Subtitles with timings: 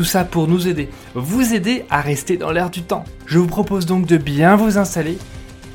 [0.00, 3.04] Tout ça pour nous aider, vous aider à rester dans l'air du temps.
[3.26, 5.18] Je vous propose donc de bien vous installer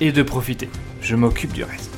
[0.01, 0.67] et de profiter.
[0.99, 1.91] Je m'occupe du reste.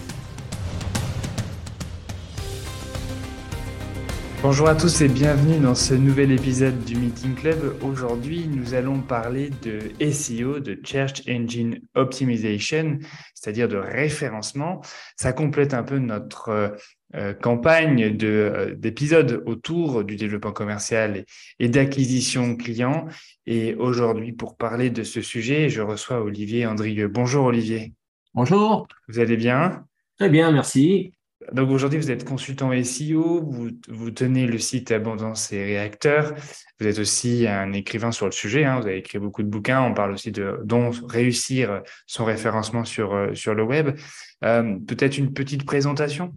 [4.44, 7.78] Bonjour à tous et bienvenue dans ce nouvel épisode du Meeting Club.
[7.82, 9.80] Aujourd'hui, nous allons parler de
[10.12, 13.00] SEO, de Search Engine Optimization,
[13.36, 14.82] c'est-à-dire de référencement.
[15.16, 16.76] Ça complète un peu notre
[17.16, 21.24] euh, campagne euh, d'épisodes autour du développement commercial
[21.60, 23.08] et, d'acquisition client.
[23.46, 27.08] Et aujourd'hui, pour parler de ce sujet, je reçois Olivier Andrieux.
[27.08, 27.94] Bonjour Olivier.
[28.34, 28.88] Bonjour.
[29.08, 29.86] Vous allez bien?
[30.18, 31.14] Très bien, merci.
[31.54, 36.34] Donc aujourd'hui, vous êtes consultant SEO, vous, vous, tenez le site Abondance et Réacteurs.
[36.80, 38.66] Vous êtes aussi un écrivain sur le sujet.
[38.66, 38.80] Hein.
[38.80, 39.82] vous avez écrit beaucoup de bouquins.
[39.82, 43.98] On parle aussi de dont réussir son référencement sur, euh, sur le web.
[44.44, 46.34] Euh, peut-être une petite présentation?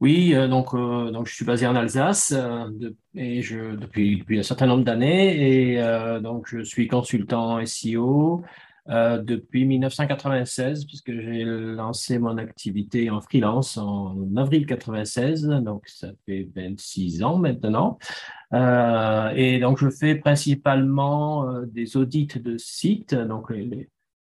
[0.00, 2.34] Oui, euh, donc, donc je suis basé en Alsace
[3.14, 8.44] et je, depuis, depuis un certain nombre d'années et donc je suis consultant SEO,
[8.88, 16.08] euh, depuis 1996, puisque j'ai lancé mon activité en freelance en avril 96, donc ça
[16.26, 17.98] fait 26 ans maintenant.
[18.52, 23.14] Euh, et donc, je fais principalement euh, des audits de sites.
[23.14, 23.52] Donc,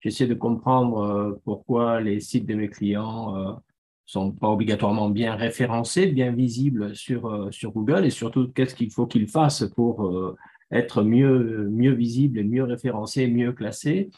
[0.01, 3.61] j'essaie de comprendre pourquoi les sites de mes clients
[4.07, 9.05] sont pas obligatoirement bien référencés, bien visibles sur, sur Google et surtout qu'est-ce qu'il faut
[9.05, 10.35] qu'ils fassent pour
[10.71, 14.09] être mieux, mieux visibles mieux référencés, mieux classés.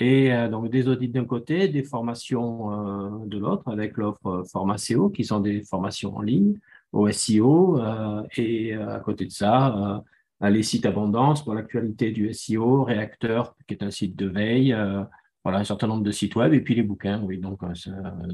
[0.00, 5.10] Et euh, donc des audits d'un côté, des formations euh, de l'autre, avec l'offre Formaceo,
[5.10, 6.58] qui sont des formations en ligne
[6.92, 7.78] au SEO.
[7.78, 10.02] Euh, et à côté de ça,
[10.40, 14.74] les sites abondance pour l'actualité du SEO, Réacteur, qui est un site de veille,
[15.44, 17.60] voilà, un certain nombre de sites web, et puis les bouquins, oui, donc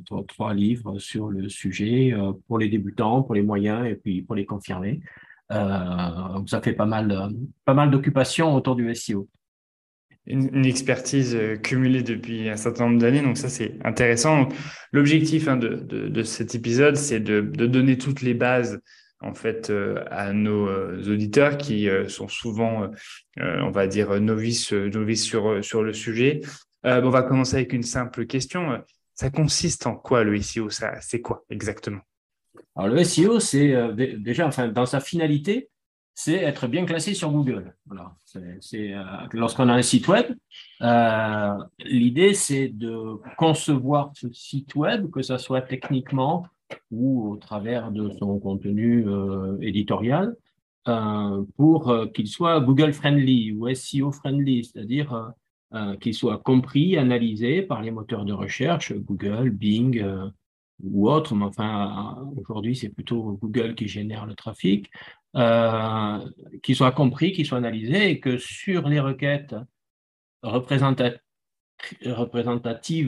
[0.04, 2.14] trois, trois, livres sur le sujet
[2.48, 5.00] pour les débutants, pour les moyens, et puis pour les confirmés.
[5.50, 7.30] ça fait pas mal,
[7.64, 9.28] pas mal d'occupations autour du SEO
[10.26, 13.22] une, expertise euh, cumulée depuis un certain nombre d'années.
[13.22, 14.48] Donc ça, c'est intéressant.
[14.92, 18.80] L'objectif hein, de, de, cet épisode, c'est de, de, donner toutes les bases
[19.20, 22.90] en fait euh, à nos euh, auditeurs qui sont souvent,
[23.38, 26.40] on va dire, novices, novices sur, sur le sujet.
[26.86, 28.82] On va commencer avec une simple question.
[29.14, 32.00] Ça consiste en quoi le SEO Ça, c'est quoi exactement?
[32.74, 33.74] Alors le SEO, c'est
[34.18, 35.68] déjà, enfin, dans sa finalité,
[36.16, 37.74] c'est être bien classé sur Google.
[37.84, 38.16] Voilà.
[38.36, 40.34] Euh, lorsqu'on a un site web,
[40.80, 46.46] euh, l'idée c'est de concevoir ce site web, que ce soit techniquement
[46.90, 50.34] ou au travers de son contenu euh, éditorial,
[51.56, 55.32] pour qu'il soit Google friendly ou SEO friendly, c'est-à-dire
[56.00, 60.02] qu'il soit compris, analysé par les moteurs de recherche, Google, Bing
[60.82, 64.90] ou autres, mais enfin aujourd'hui c'est plutôt Google qui génère le trafic,
[65.36, 66.18] euh,
[66.62, 69.54] qui soit compris, qui soit analysé et que sur les requêtes
[70.42, 71.20] représentatives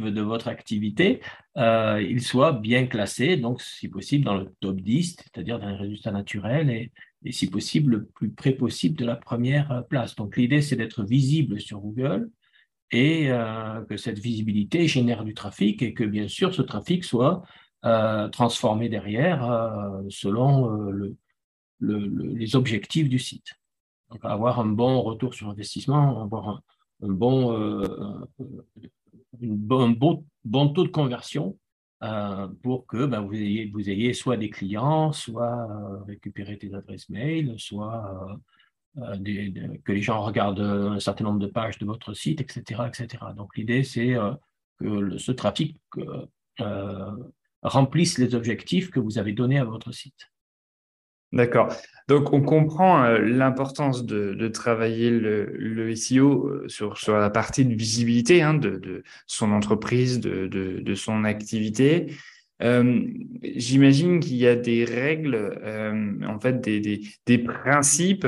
[0.07, 1.21] de votre activité,
[1.57, 5.77] euh, il soit bien classé, donc si possible dans le top 10, c'est-à-dire dans les
[5.77, 6.93] résultats naturels et,
[7.33, 10.15] si possible le plus près possible de la première place.
[10.15, 12.31] Donc l'idée, c'est d'être visible sur Google
[12.91, 17.43] et euh, que cette visibilité génère du trafic et que bien sûr ce trafic soit
[17.85, 19.43] euh, transformé derrière
[20.09, 21.17] selon le,
[21.81, 23.55] les objectifs du site.
[24.11, 26.63] Donc, avoir un bon retour sur investissement, avoir un,
[27.01, 27.87] bon, euh,
[29.41, 31.59] une bon, taux de conversion
[32.03, 36.75] euh, pour que ben, vous, ayez, vous ayez soit des clients, soit euh, récupérer des
[36.75, 38.39] adresses mail, soit
[38.95, 42.83] des, que les gens regardent un certain nombre de pages de votre site, etc.
[42.89, 43.25] etc.
[43.37, 44.17] Donc l'idée, c'est
[44.81, 45.77] que ce trafic
[47.63, 50.31] remplisse les objectifs que vous avez donnés à votre site.
[51.33, 51.69] D'accord.
[52.09, 58.41] Donc, on comprend euh, l'importance de, travailler le, SEO euh, sur, la partie de visibilité
[58.41, 62.15] hein, de, son entreprise, de, son activité.
[62.63, 63.07] Euh,
[63.43, 65.61] j'imagine qu'il y a des règles,
[66.27, 68.27] en fait, des, principes.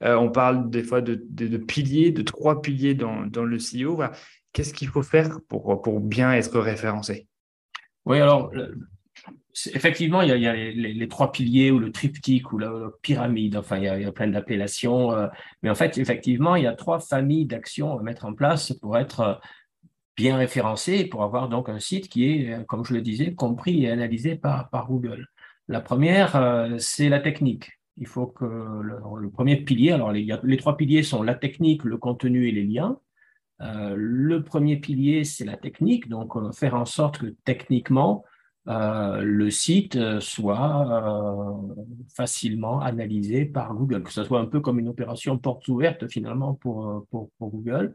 [0.00, 1.16] On parle des fois de,
[1.56, 4.02] piliers, de trois piliers dans, dans le SEO.
[4.52, 7.28] Qu'est-ce qu'il faut faire pour, pour bien être référencé?
[8.04, 8.52] Oui, alors
[9.74, 13.84] effectivement, il y a, les, trois piliers ou le triptyque ou la, pyramide, enfin, il
[13.84, 15.12] y a, plein d'appellations.
[15.12, 15.28] Euh,
[15.62, 18.98] mais en fait, effectivement, il y a trois familles d'actions à mettre en place pour
[18.98, 19.34] être euh,
[20.16, 23.34] bien référencé et pour avoir donc un site qui est, euh, comme je le disais,
[23.34, 25.26] compris et analysé par, par Google.
[25.68, 27.75] La première, c'est la technique.
[27.98, 32.48] Il faut que le, premier pilier, alors les, trois piliers sont la technique, le contenu
[32.48, 32.98] et les liens.
[33.60, 38.24] le premier pilier, c'est la technique, donc faire en sorte que techniquement,
[38.68, 41.74] euh, le site euh, soit euh,
[42.12, 46.54] facilement analysé par Google, que ce soit un peu comme une opération porte ouverte finalement
[46.54, 47.94] pour, pour, Google,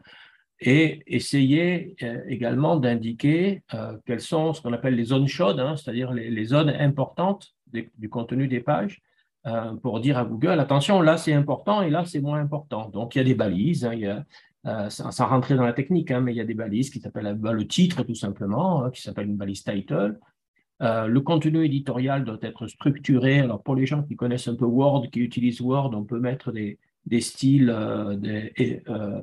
[0.62, 1.96] et essayer
[2.28, 3.64] également d'indiquer
[4.06, 8.48] quelles sont ce qu'on appelle les zones chaudes, hein, c'est-à-dire les, zones importantes du contenu
[8.48, 9.02] des pages,
[9.82, 12.90] pour dire à Google, attention, là c'est important et là c'est moins important.
[12.90, 14.24] Donc il y a des balises, hein,
[14.64, 17.36] a, sans, rentrer dans la technique, hein, mais il y a des balises qui s'appellent
[17.36, 20.20] bah, le titre tout simplement, qui s'appelle une balise title,
[20.82, 23.40] euh, le contenu éditorial doit être structuré.
[23.40, 26.52] Alors, pour les gens qui connaissent un peu Word, qui utilisent Word, on peut mettre
[26.52, 26.78] des,
[27.20, 29.22] styles, euh, des, euh,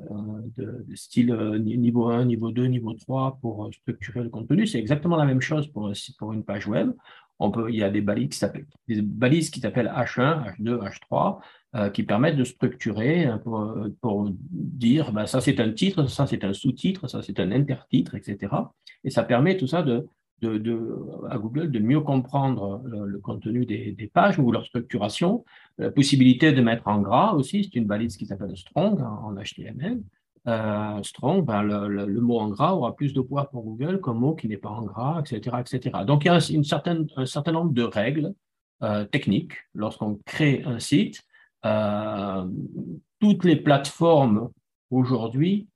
[0.55, 4.67] de, niveau 1, niveau 2, niveau 3 pour structurer le contenu.
[4.67, 6.91] C'est exactement la même chose pour une page web.
[7.69, 12.03] Il y a des balises qui s'appellent, des balises qui s'appellent H1, H2, H3, qui
[12.03, 17.07] permettent de structurer pour, pour dire bah, ça c'est un titre, ça c'est un sous-titre,
[17.07, 18.53] ça c'est un intertitre, etc.
[19.03, 19.85] Et ça permet tout ça
[20.41, 25.43] à Google de mieux comprendre le, contenu des, pages ou leur structuration.
[25.77, 30.01] La possibilité de mettre en gras aussi, c'est une balise qui s'appelle strong en, HTML.
[30.49, 34.33] Euh, strong, ben le, mot en gras aura plus de poids pour Google qu'un mot
[34.33, 35.99] qui n'est pas en gras, etc., etc.
[36.07, 38.33] Donc, il y a une certaine, un certain nombre de règles
[38.81, 41.21] euh, techniques lorsqu'on crée un site.
[41.65, 42.45] Euh,
[43.19, 44.49] toutes les plateformes
[44.89, 45.67] aujourd'hui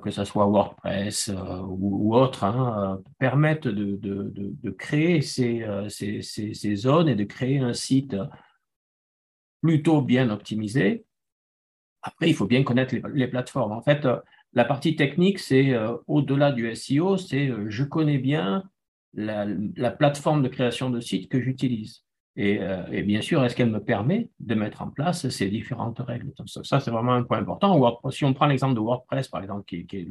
[0.00, 7.16] que ce soit WordPress euh, ou, autre, hein, permettent de, créer ces, ces, zones et
[7.16, 8.14] de créer un site
[9.60, 11.04] plutôt bien optimisé.
[12.02, 13.72] Après, il faut bien connaître les, plateformes.
[13.72, 14.06] En fait,
[14.54, 15.74] la partie technique, c'est
[16.06, 18.64] au-delà du SEO, c'est je connais bien
[19.14, 19.46] la,
[19.76, 22.04] la, plateforme de création de site que j'utilise.
[22.38, 26.32] Euh, et, bien sûr, est-ce qu'elle me permet de mettre en place ces différentes règles?
[26.46, 28.00] Ça, c'est vraiment un point important.
[28.10, 30.08] Si on prend l'exemple de WordPress, par exemple, qui, est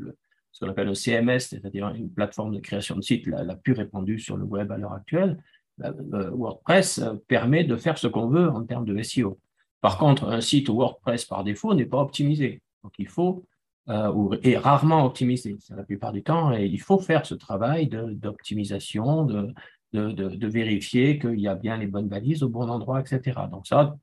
[0.52, 4.20] ce qu'on appelle un CMS, c'est-à-dire une plateforme de création de site la, plus répandue
[4.20, 5.42] sur le web à l'heure actuelle,
[5.84, 9.40] euh, WordPress permet de faire ce qu'on veut en termes de SEO.
[9.82, 12.62] Par contre, un site WordPress par défaut n'est pas optimisé.
[12.84, 13.46] Donc, il faut,
[13.90, 17.88] euh, ou est rarement optimisé, la plupart du temps, et il faut faire ce travail
[17.88, 23.42] d'optimisation, de, vérifier qu'il y a bien les bonnes balises au bon endroit, etc.
[23.52, 23.96] Donc ça,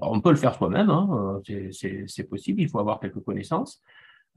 [0.00, 1.40] on peut le faire soi-même, hein,
[1.70, 3.80] c'est possible, il faut avoir quelques connaissances.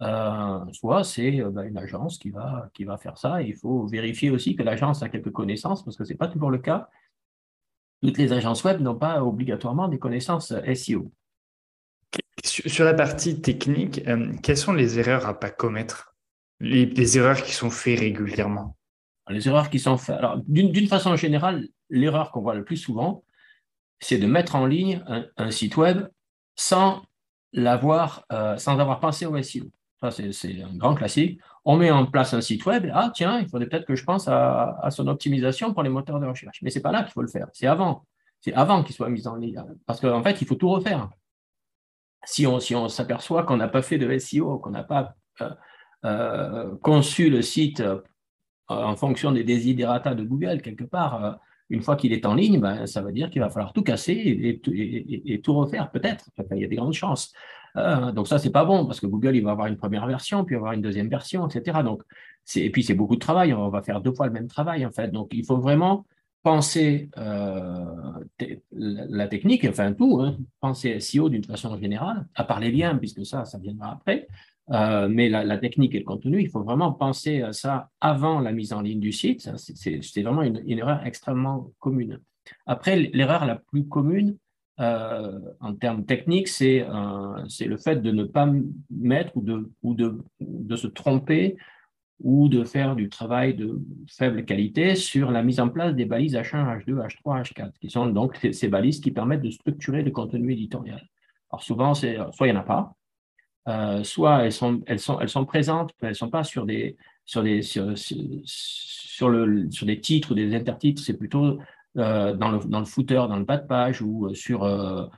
[0.01, 3.85] Euh, soit c'est euh, bah, une agence qui va, qui va faire ça, il faut
[3.85, 6.89] vérifier aussi que l'agence a quelques connaissances, parce que ce n'est pas toujours le cas.
[8.03, 11.09] Toutes les agences web n'ont pas obligatoirement des connaissances SEO.
[12.43, 14.03] Sur la partie technique,
[14.41, 16.13] quelles sont les erreurs à ne pas commettre?
[16.59, 18.75] Les erreurs qui sont faites régulièrement?
[19.29, 20.17] Les erreurs qui sont faites.
[20.17, 23.23] Alors, d'une façon générale, l'erreur qu'on voit le plus souvent,
[24.01, 25.01] c'est de mettre en ligne
[25.37, 26.05] un, site web
[26.57, 27.03] sans
[27.53, 29.71] l'avoir, euh, sans avoir pensé au SEO.
[30.11, 31.39] C'est un grand classique.
[31.65, 34.27] On met en place un site web, ah tiens, il faudrait peut-être que je pense
[34.27, 36.61] à, son optimisation pour les moteurs de recherche.
[36.61, 38.05] Mais ce n'est pas là qu'il faut le faire, c'est avant.
[38.41, 39.63] C'est avant qu'il soit mis en ligne.
[39.85, 41.09] Parce qu'en fait, il faut tout refaire.
[42.25, 45.49] Si on si on s'aperçoit qu'on n'a pas fait de SEO, qu'on n'a pas euh,
[46.05, 48.01] euh, conçu le site euh,
[48.67, 52.85] en fonction des desiderata de Google, quelque part, une fois qu'il est en ligne, ben,
[52.85, 56.25] ça veut dire qu'il va falloir tout casser et, tout refaire, peut-être.
[56.51, 57.33] il y a des grandes chances.
[57.77, 60.43] Euh, donc ça, c'est pas bon, parce que Google, il va avoir une première version,
[60.45, 61.79] puis avoir une deuxième version, etc.
[61.83, 62.03] Donc,
[62.55, 63.53] et puis, c'est beaucoup de travail.
[63.53, 65.09] On va faire deux fois le même travail, en fait.
[65.09, 66.05] Donc, il faut vraiment
[66.43, 67.09] penser
[68.71, 73.25] la technique, enfin tout, hein, penser SEO d'une façon générale, à part les liens, puisque
[73.25, 74.27] ça, ça viendra après,
[74.71, 78.51] euh, mais la, technique et le contenu, il faut vraiment penser à ça avant la
[78.53, 79.49] mise en ligne du site.
[79.57, 82.19] C'est vraiment une, erreur extrêmement commune.
[82.65, 84.37] Après, l'erreur la plus commune
[84.79, 88.49] euh, en termes techniques, c'est le fait de ne pas
[88.89, 89.41] mettre ou,
[89.93, 91.57] de, se tromper
[92.19, 96.33] ou de faire du travail de faible qualité sur la mise en place des balises
[96.33, 100.53] H1, H2, H3, H4, qui sont donc ces balises qui permettent de structurer le contenu
[100.53, 101.07] éditorial.
[101.51, 102.07] Alors souvent, soit
[102.41, 102.95] il n'y en a pas,
[103.67, 106.97] euh, soit elles sont, présentes, mais elles ne sont pas sur des
[110.01, 111.59] titres ou des intertitres, c'est plutôt
[111.97, 114.65] euh, dans, le, dans le footer, dans le bas de page, ou euh, sur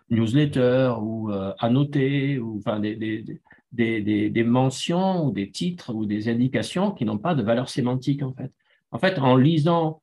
[0.09, 3.41] newsletter, ou annoté, ou enfin des, des,
[3.71, 8.23] des, des, mentions, ou des titres, ou des indications qui n'ont pas de valeur sémantique,
[8.23, 8.51] en fait.
[8.91, 10.01] En fait, en lisant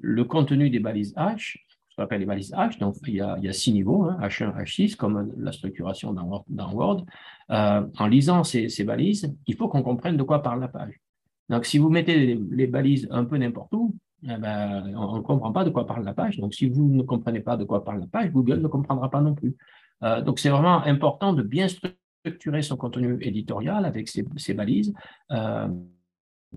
[0.00, 1.56] le contenu des balises H,
[1.94, 4.10] ce qu'on appelle les balises H, donc il y a, il y a six niveaux,
[4.10, 7.04] H1, hein, H6, comme la structuration dans, Word.
[7.50, 11.00] Euh, en lisant ces, ces balises, il faut qu'on comprenne de quoi parle la page.
[11.48, 13.94] Donc, si vous mettez les, balises un peu n'importe où,
[14.26, 16.38] eh ben, on ne comprend pas de quoi parle la page.
[16.38, 19.20] Donc, si vous ne comprenez pas de quoi parle la page, Google ne comprendra pas
[19.20, 19.54] non plus.
[20.02, 24.94] Euh, donc, c'est vraiment important de bien structurer son contenu éditorial avec ces balises.
[25.30, 25.68] Euh,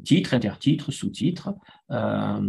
[0.04, 1.50] titres, intertitres, sous-titres,
[1.92, 2.40] euh,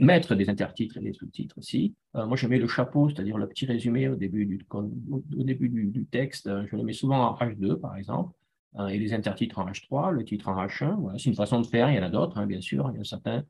[0.00, 1.94] mettre des intertitres et des sous-titres aussi.
[2.14, 4.90] Moi, je mets le chapeau, c'est-à-dire le petit résumé au début du, au
[5.30, 6.48] début du, texte.
[6.66, 8.32] Je le mets souvent en H2, par exemple,
[8.88, 10.98] et les intertitres en H3, le titre en H1.
[10.98, 11.90] Voilà, c'est une façon de faire.
[11.90, 12.90] Il y en a d'autres, hein, bien sûr.
[12.90, 13.44] Il y en a certains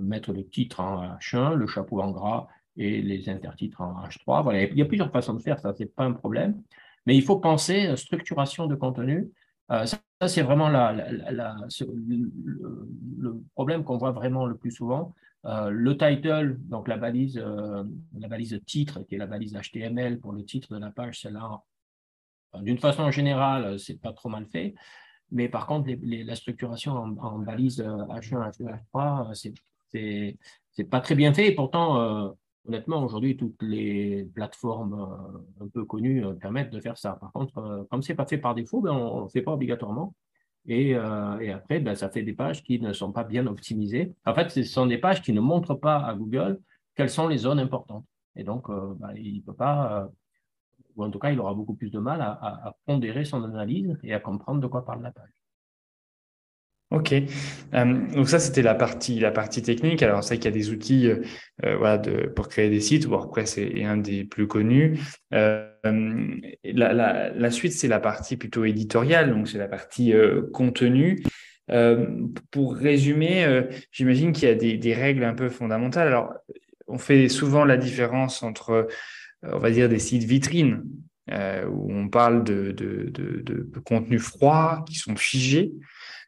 [0.00, 4.42] mettre le titre en H1, le chapeau en gras et les intertitres en H3.
[4.42, 6.62] Voilà, il y a plusieurs façons de faire, ça, c'est pas un problème.
[7.06, 9.30] Mais il faut penser structuration de contenu
[9.70, 11.60] euh, ça, c'est vraiment la, le,
[13.54, 15.14] problème qu'on voit vraiment le plus souvent.
[15.46, 17.84] Euh, le title, donc la balise, euh,
[18.18, 21.62] la balise titre, qui est la balise HTML pour le titre de la page, celle-là,
[22.60, 24.74] d'une façon générale, c'est pas trop mal fait.
[25.32, 30.34] Mais par contre, la structuration en, balise H1, H2, H3,
[30.72, 31.48] c'est pas très bien fait.
[31.48, 32.34] Et pourtant,
[32.66, 37.12] Honnêtement, aujourd'hui, toutes les plateformes euh, un peu connues euh, permettent de faire ça.
[37.12, 39.40] Par contre, euh, comme ce n'est pas fait par défaut, ben, on ne le fait
[39.42, 40.14] pas obligatoirement.
[40.66, 44.12] Et, après, ben, ça fait des pages qui ne sont pas bien optimisées.
[44.26, 46.60] En fait, ce sont des pages qui ne montrent pas à Google
[46.94, 48.04] quelles sont les zones importantes.
[48.36, 50.10] Et donc, ben, il ne peut pas,
[50.96, 54.14] ou en tout cas, il aura beaucoup plus de mal à pondérer son analyse et
[54.14, 55.30] à comprendre de quoi parle la page.
[56.90, 59.22] Ok, euh, donc ça c'était la partie
[59.62, 60.02] technique.
[60.02, 61.22] Alors c'est qu'il y a des outils euh,
[61.64, 62.02] euh, voilà
[62.34, 63.06] pour créer des sites.
[63.06, 64.98] WordPress est, un des plus connus.
[65.30, 65.70] La,
[67.50, 70.12] suite c'est la partie plutôt éditoriale, donc c'est la partie
[70.52, 71.22] contenu.
[72.50, 76.08] pour résumer, j'imagine qu'il y a des, règles un peu fondamentales.
[76.08, 76.34] Alors
[76.88, 78.88] on fait souvent la différence entre
[79.42, 80.84] on va dire des sites vitrines
[81.28, 85.72] où on parle de, de, de, de contenus froids qui sont figés.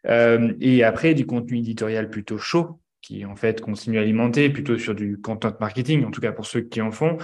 [0.07, 4.78] Euh, et après, du contenu éditorial plutôt chaud, qui en fait continue à alimenter, plutôt
[4.78, 7.19] sur du content marketing, en tout cas pour ceux qui en font.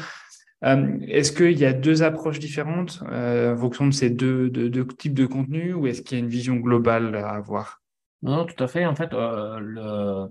[0.65, 4.51] Euh, est-ce qu'il y a deux approches différentes euh, en fonction de ces deux,
[4.99, 7.81] types de contenus ou est-ce qu'il y a une vision globale à avoir?
[8.23, 8.85] Non, tout à fait.
[8.85, 10.27] En fait, le,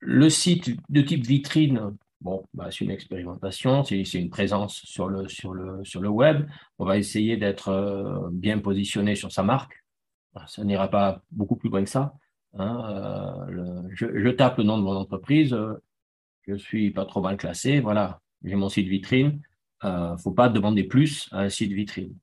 [0.00, 5.28] le, site de type vitrine, bon, bah, c'est une expérimentation, c'est une présence sur le,
[5.28, 6.46] sur, le, sur le web.
[6.78, 9.74] On va essayer d'être bien positionné sur sa marque
[10.46, 12.14] ça n'ira pas beaucoup plus loin que ça.
[12.54, 15.74] Hein, euh, je, tape le nom de mon entreprise, euh,
[16.46, 19.40] je suis pas trop mal classé, voilà, j'ai mon site vitrine.
[19.82, 22.14] Il euh, ne faut pas demander plus à un site vitrine.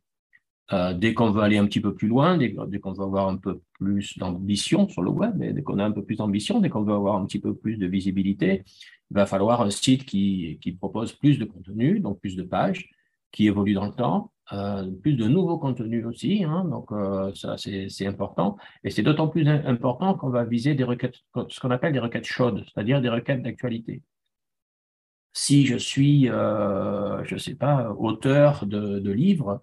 [0.96, 3.62] dès qu'on veut aller un petit peu plus loin, dès, qu'on veut avoir un peu
[3.74, 6.94] plus d'ambition sur le web, dès qu'on a un peu plus d'ambition, dès qu'on veut
[6.94, 8.64] avoir un petit peu plus de visibilité,
[9.12, 12.90] il va falloir un site qui, propose plus de contenu, donc plus de pages,
[13.32, 17.56] qui évolue dans le temps, euh, plus de nouveaux contenus aussi, hein, donc euh, ça
[17.58, 18.58] c'est important.
[18.84, 21.16] Et c'est d'autant plus important qu'on va viser des requêtes,
[21.50, 24.02] ce qu'on appelle des requêtes chaudes, c'est-à-dire des requêtes d'actualité.
[25.34, 29.62] Si je suis, euh, je ne sais pas, auteur de, livres,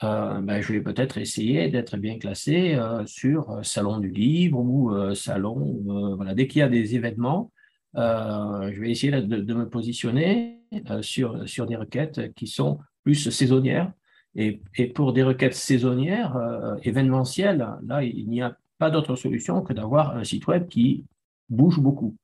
[0.00, 6.34] ben, je vais peut-être essayer d'être bien classé sur Salon du Livre ou Salon, voilà,
[6.34, 7.52] dès qu'il y a des événements,
[7.94, 10.60] je vais essayer de, me positionner
[11.00, 13.92] sur, sur des requêtes qui sont plus saisonnières
[14.34, 14.60] et,
[14.94, 20.16] pour des requêtes saisonnières, euh, événementielles, là, il n'y a pas d'autre solution que d'avoir
[20.16, 21.04] un site web qui
[21.48, 22.16] bouge beaucoup.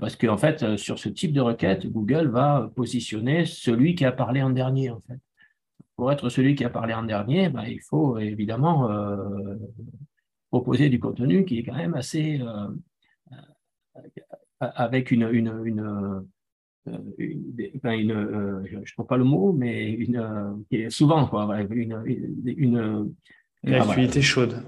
[0.00, 4.10] Parce qu'en fait, euh, sur ce type de requête, Google va positionner celui qui a
[4.10, 4.90] parlé en dernier.
[4.90, 5.20] En fait.
[5.94, 9.54] Pour être celui qui a parlé en dernier, ben, il faut évidemment euh,
[10.50, 12.40] proposer du contenu qui est quand même assez...
[14.60, 16.24] avec une, une
[16.88, 22.02] euh, une, euh, je ne trouve pas le mot, mais une, euh, souvent, quoi, une,
[22.46, 23.14] une,
[23.62, 24.62] une actualité chaude.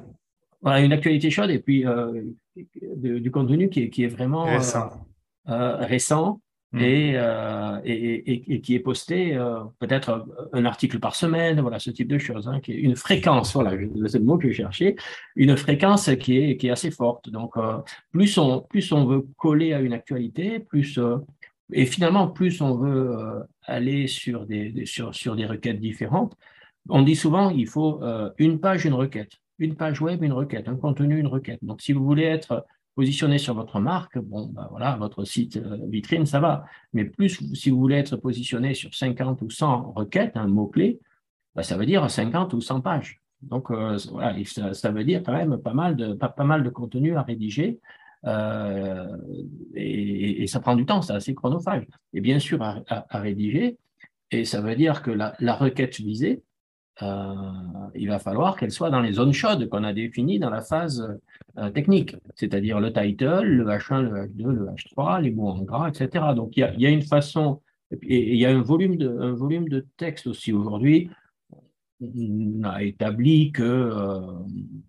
[0.62, 1.84] Voilà, une actualité chaude et puis
[2.96, 4.90] du contenu qui est, qui est vraiment récent,
[5.46, 6.40] récent
[6.72, 7.80] hmm.
[7.84, 9.38] et, et, qui est posté
[9.78, 13.54] peut-être un article par semaine, voilà, ce type de choses, hein, qui est une fréquence,
[13.54, 13.72] voilà,
[14.06, 14.96] c'est le mot que je cherchais,
[15.36, 17.28] une fréquence qui est, qui est assez forte.
[17.30, 17.54] Donc,
[18.12, 20.98] plus, on, plus on veut coller à une actualité, plus
[21.72, 26.36] et finalement, plus on veut euh, aller sur des, sur, sur, des requêtes différentes,
[26.88, 29.32] on dit souvent il faut euh, une page, une requête.
[29.58, 30.68] Une page web, une requête.
[30.68, 31.58] Un contenu, une requête.
[31.62, 35.78] Donc, si vous voulez être positionné sur votre marque, bon, ben voilà, votre site euh,
[35.88, 36.64] vitrine, ça va.
[36.92, 41.00] Mais plus, si vous voulez être positionné sur 50 ou 100 requêtes, un mot-clé,
[41.54, 43.20] ben, ça veut dire 50 ou 100 pages.
[43.42, 44.34] Donc, voilà,
[44.74, 47.80] ça, veut dire quand même pas mal de, contenu à rédiger
[49.74, 51.86] et, ça prend du temps, c'est assez chronophage.
[52.12, 52.84] Et bien sûr, à,
[53.18, 53.78] rédiger,
[54.30, 56.42] et ça veut dire que la requête visée,
[57.02, 61.18] il va falloir qu'elle soit dans les zones chaudes qu'on a définies dans la phase
[61.74, 66.26] technique, c'est-à-dire le title, le H1, le H2, le H3, les mots en gras, etc.
[66.36, 67.60] Donc il y a, une façon
[68.02, 71.10] et il y a un volume de, volume de texte aussi aujourd'hui.
[72.00, 74.20] On a établi que euh,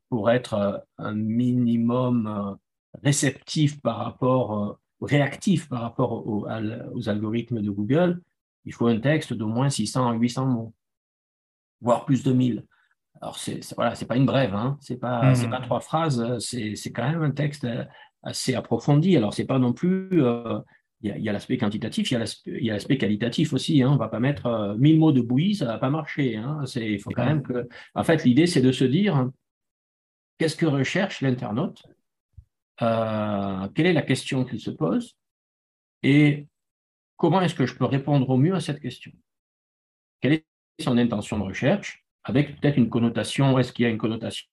[0.09, 2.55] pour être un minimum euh,
[3.03, 8.21] réceptif par rapport, euh, réactif par rapport aux, algorithmes de Google,
[8.65, 10.73] il faut un texte d'au moins 600 à 800 mots,
[11.81, 12.65] voire plus de 1000.
[13.21, 15.63] Alors, c'est voilà, c'est pas une brève, hein, c'est pas, c'est pas mmh.
[15.63, 17.67] trois phrases, c'est quand même un texte
[18.23, 19.15] assez approfondi.
[19.17, 20.23] Alors, c'est pas non plus
[21.03, 22.13] il y a, l'aspect quantitatif, il
[22.45, 23.81] y a l'aspect qualitatif aussi.
[23.81, 23.89] Hein.
[23.89, 26.37] On ne va pas mettre 1000 euh, mots de bouillie, ça ne va pas marcher.
[26.37, 26.63] Hein.
[26.75, 27.67] Il faut quand même que.
[27.95, 29.29] En fait, l'idée, c'est de se dire
[30.37, 31.83] qu'est-ce que recherche l'internaute
[32.81, 35.17] euh, Quelle est la question qu'il se pose
[36.03, 36.47] Et
[37.17, 39.11] comment est-ce que je peux répondre au mieux à cette question?
[40.19, 40.45] Quelle est
[40.81, 44.47] son intention de recherche Avec peut-être une connotation, est-ce qu'il y a une connotation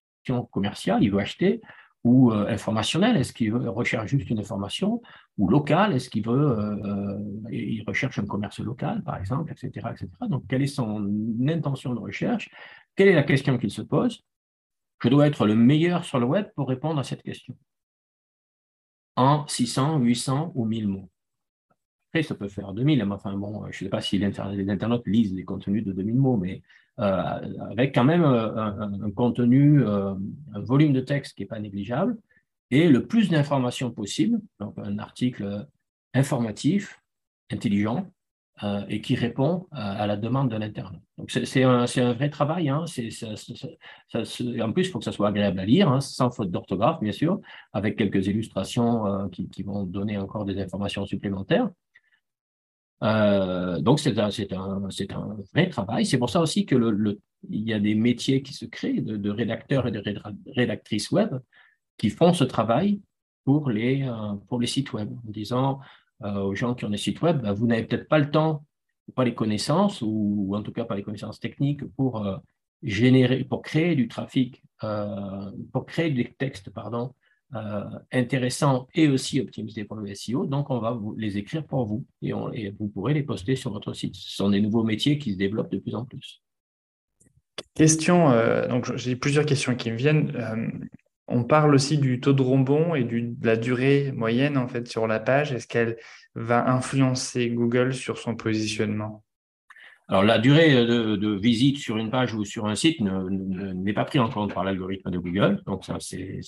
[0.51, 1.61] commerciale Il veut acheter
[2.05, 5.03] ou euh, informationnel Est-ce qu'il recherche juste une information
[5.37, 7.19] Ou local Est-ce qu'il veut, euh, euh,
[7.51, 10.09] il recherche un commerce local, par exemple, etc., etc.
[10.29, 11.09] Donc, quelle est son
[11.49, 12.49] intention de recherche?
[12.95, 14.25] Quelle est la question qu'il se pose?
[15.03, 17.57] Je dois être le meilleur sur le web pour répondre à cette question.
[19.17, 21.11] En 600, 800 ou 1000 mots.
[22.23, 25.35] Ça peut faire 2000, mais enfin bon, je ne sais pas si les internautes lisent
[25.35, 26.63] des contenus de 2000 mots, mais
[27.01, 30.15] euh, avec quand même euh, un, contenu, euh,
[30.53, 32.17] un volume de texte qui n'est pas négligeable,
[32.73, 35.67] et le plus d'informations possible, donc un article
[36.13, 37.01] informatif,
[37.51, 38.07] intelligent,
[38.89, 41.01] et qui répond à, la demande de l'internaute.
[41.17, 42.69] Donc c'est un, vrai travail.
[42.69, 42.85] Hein.
[42.87, 47.13] en plus, il faut que ça soit agréable à lire, hein, sans faute d'orthographe, bien
[47.13, 47.41] sûr,
[47.73, 51.71] avec quelques illustrations qui, vont donner encore des informations supplémentaires.
[53.03, 56.07] Euh, donc, c'est un, un, un, vrai travail.
[56.07, 56.77] C'est pour ça aussi que
[57.49, 60.03] il y a des métiers qui se créent de, rédacteurs et de
[60.55, 61.39] rédactrices web
[61.97, 63.01] qui font ce travail
[63.45, 65.81] pour les, euh, pour les sites web, en disant
[66.23, 68.65] euh, aux gens qui ont des sites web, bah, vous n'avez peut-être pas le temps,
[69.15, 72.27] pas les connaissances, ou, en tout cas pas les connaissances techniques pour
[72.83, 74.63] générer, pour créer du trafic,
[75.73, 77.15] pour créer des textes, pardon,
[77.55, 80.45] euh, intéressants et aussi optimisés pour le SEO.
[80.45, 82.33] Donc, on va les écrire pour vous et,
[82.79, 84.17] vous pourrez les poster sur votre site.
[84.17, 86.43] Ce sont des nouveaux métiers qui se développent de plus en plus.
[87.75, 90.33] Question, euh, donc j'ai plusieurs questions qui me viennent.
[90.37, 90.69] Euh,
[91.27, 95.07] on parle aussi du taux de rebond et de la durée moyenne en fait sur
[95.07, 95.53] la page.
[95.53, 95.97] Est-ce qu'elle
[96.35, 99.25] va influencer Google sur son positionnement?
[100.11, 104.23] Alors, la durée de, visite sur une page ou sur un site n'est pas prise
[104.23, 106.41] en compte par l'algorithme de Google, donc ça c'est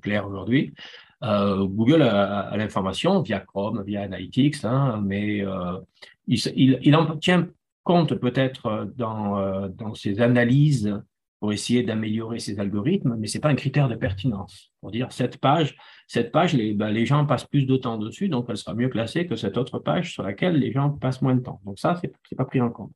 [0.00, 0.74] clair aujourd'hui.
[1.22, 5.78] Euh, Google a, l'information via Chrome, via Analytics, hein, mais euh,
[6.26, 7.48] il, en tient
[7.84, 11.00] compte peut-être dans, euh, dans ses analyses
[11.40, 14.72] pour essayer d'améliorer ses algorithmes, mais ce n'est pas un critère de pertinence.
[14.80, 15.76] Pour dire cette page,
[16.08, 18.88] cette page les, ben, les gens passent plus de temps dessus, donc elle sera mieux
[18.88, 21.60] classée que cette autre page sur laquelle les gens passent moins de temps.
[21.66, 22.92] Donc ça, ce n'est pas pris en compte.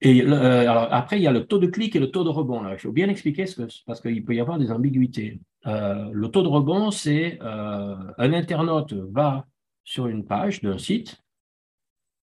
[0.00, 2.68] Et euh, après, il y a le taux de clic et le taux de rebond.
[2.72, 5.40] Il faut bien expliquer ce que, parce qu'il peut y avoir des ambiguïtés.
[5.66, 9.46] Euh, le taux de rebond, c'est euh, un internaute va
[9.84, 11.22] sur une page d'un site,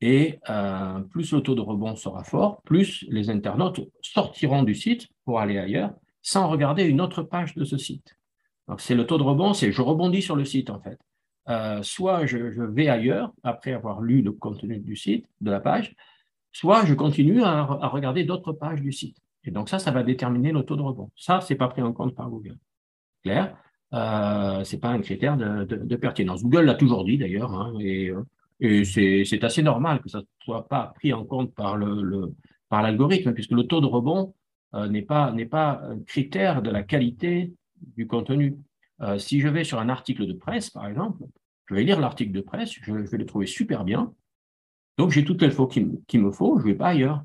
[0.01, 0.39] et
[1.11, 5.57] plus le taux de rebond sera fort, plus les internautes sortiront du site pour aller
[5.57, 8.18] ailleurs sans regarder une autre page de ce site.
[8.77, 10.97] C'est le taux de rebond, c'est je rebondis sur le site en fait.
[11.49, 15.95] Euh, soit je, vais ailleurs après avoir lu le contenu du site, de la page,
[16.51, 19.17] soit je continue à, regarder d'autres pages du site.
[19.43, 21.09] Et donc ça, ça va déterminer le taux de rebond.
[21.15, 22.57] Ça, c'est pas pris en compte par Google.
[23.23, 23.57] Clair?
[23.93, 26.43] Euh, C'est pas un critère de, pertinence.
[26.43, 28.13] Google l'a toujours dit d'ailleurs, hein, et
[28.83, 32.33] c'est assez normal que ça ne soit pas pris en compte par le,
[32.67, 34.35] par l'algorithme, puisque le taux de rebond
[34.75, 37.53] euh, n'est pas, pas un critère de la qualité
[37.95, 38.57] du contenu.
[39.01, 41.23] Euh, si je vais sur un article de presse, par exemple,
[41.67, 44.13] je vais lire l'article de presse, je, vais le trouver super bien.
[44.97, 47.23] Donc, j'ai toute l'info qu'il me faut, je ne vais pas ailleurs.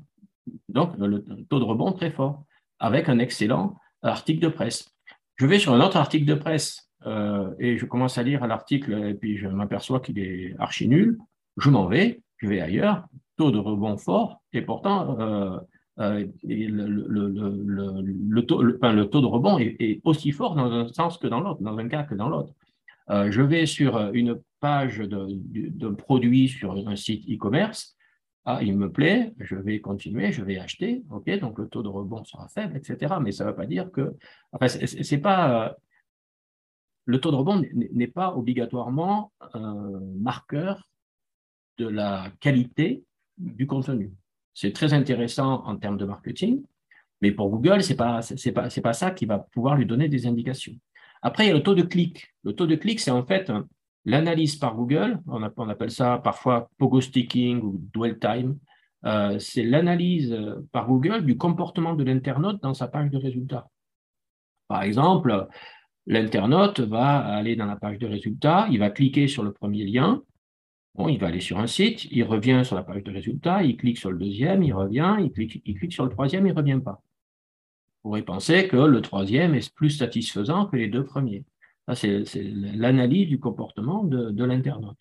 [0.69, 2.45] Donc, le, taux de rebond très fort,
[2.79, 4.89] avec un excellent article de presse.
[5.35, 8.93] Je vais sur un autre article de presse euh, et je commence à lire l'article
[8.93, 11.17] et puis je m'aperçois qu'il est archi nul,
[11.57, 13.05] je m'en vais, je vais ailleurs,
[13.37, 15.59] taux de rebond fort, et pourtant euh,
[15.99, 21.77] euh, le, taux, de rebond est, aussi fort dans un sens que dans l'autre, dans
[21.77, 22.53] un cas que dans l'autre.
[23.09, 27.95] je vais sur une page de, produit sur un site e-commerce,
[28.47, 31.87] ah, il me plaît, je vais continuer, je vais acheter, ok, donc le taux de
[31.87, 33.15] rebond sera faible, etc.
[33.21, 34.13] Mais ça ne veut pas dire que,
[34.51, 35.75] enfin, c'est pas
[37.05, 40.89] le taux de rebond n'est pas obligatoirement un marqueur
[41.77, 43.03] de la qualité
[43.37, 44.11] du contenu.
[44.55, 46.63] C'est très intéressant en termes de marketing,
[47.21, 48.21] mais pour Google, ce n'est pas,
[48.55, 50.73] pas, pas ça qui va pouvoir lui donner des indications.
[51.21, 52.33] Après, il y a le taux de clic.
[52.43, 53.51] Le taux de clic, c'est en fait
[54.05, 58.57] l'analyse par Google, on, appelle ça parfois pogo sticking ou dwell time,
[59.05, 60.35] euh, c'est l'analyse
[60.71, 63.67] par Google du comportement de l'internaute dans sa page de résultats.
[64.67, 65.47] Par exemple,
[66.07, 70.21] l'internaute va aller dans la page de résultats, il va cliquer sur le premier lien,
[70.95, 73.77] bon, il va aller sur un site, il revient sur la page de résultats, il
[73.77, 77.01] clique sur le deuxième, il revient, il clique, sur le troisième, il ne revient pas.
[78.03, 81.43] Vous pourrait penser que le troisième est plus satisfaisant que les deux premiers.
[81.93, 84.97] c'est l'analyse du comportement de, l'internaute.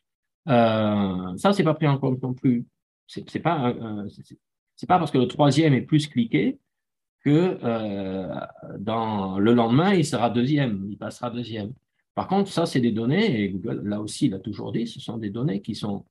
[0.49, 2.67] Euh, ça, ce n'est pas pris en compte non plus.
[3.07, 6.59] Ce n'est pas, pas parce que le troisième est plus cliqué
[7.25, 8.35] que euh,
[8.79, 11.73] dans le lendemain, il sera deuxième, il passera deuxième.
[12.15, 15.01] Par contre, ça, c'est des données, et Google, là aussi, il a toujours dit, ce
[15.01, 16.05] sont des données qui sont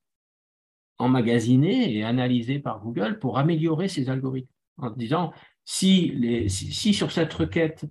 [0.98, 4.50] emmagasinées et analysées par Google pour améliorer ses algorithmes.
[4.78, 6.50] En disant, si,
[6.94, 7.86] sur cette requête,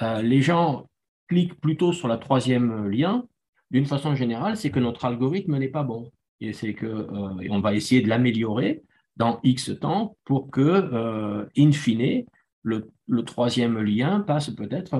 [0.00, 0.88] euh, les gens
[1.28, 3.26] cliquent plutôt sur la troisième lien,
[3.70, 6.10] d'une façon générale, c'est que notre algorithme n'est pas bon.
[6.40, 8.82] Et c'est qu'on euh, on va essayer de l'améliorer
[9.16, 12.24] dans X temps pour que, euh, in fine,
[12.62, 12.90] le,
[13.24, 14.98] troisième lien passe peut-être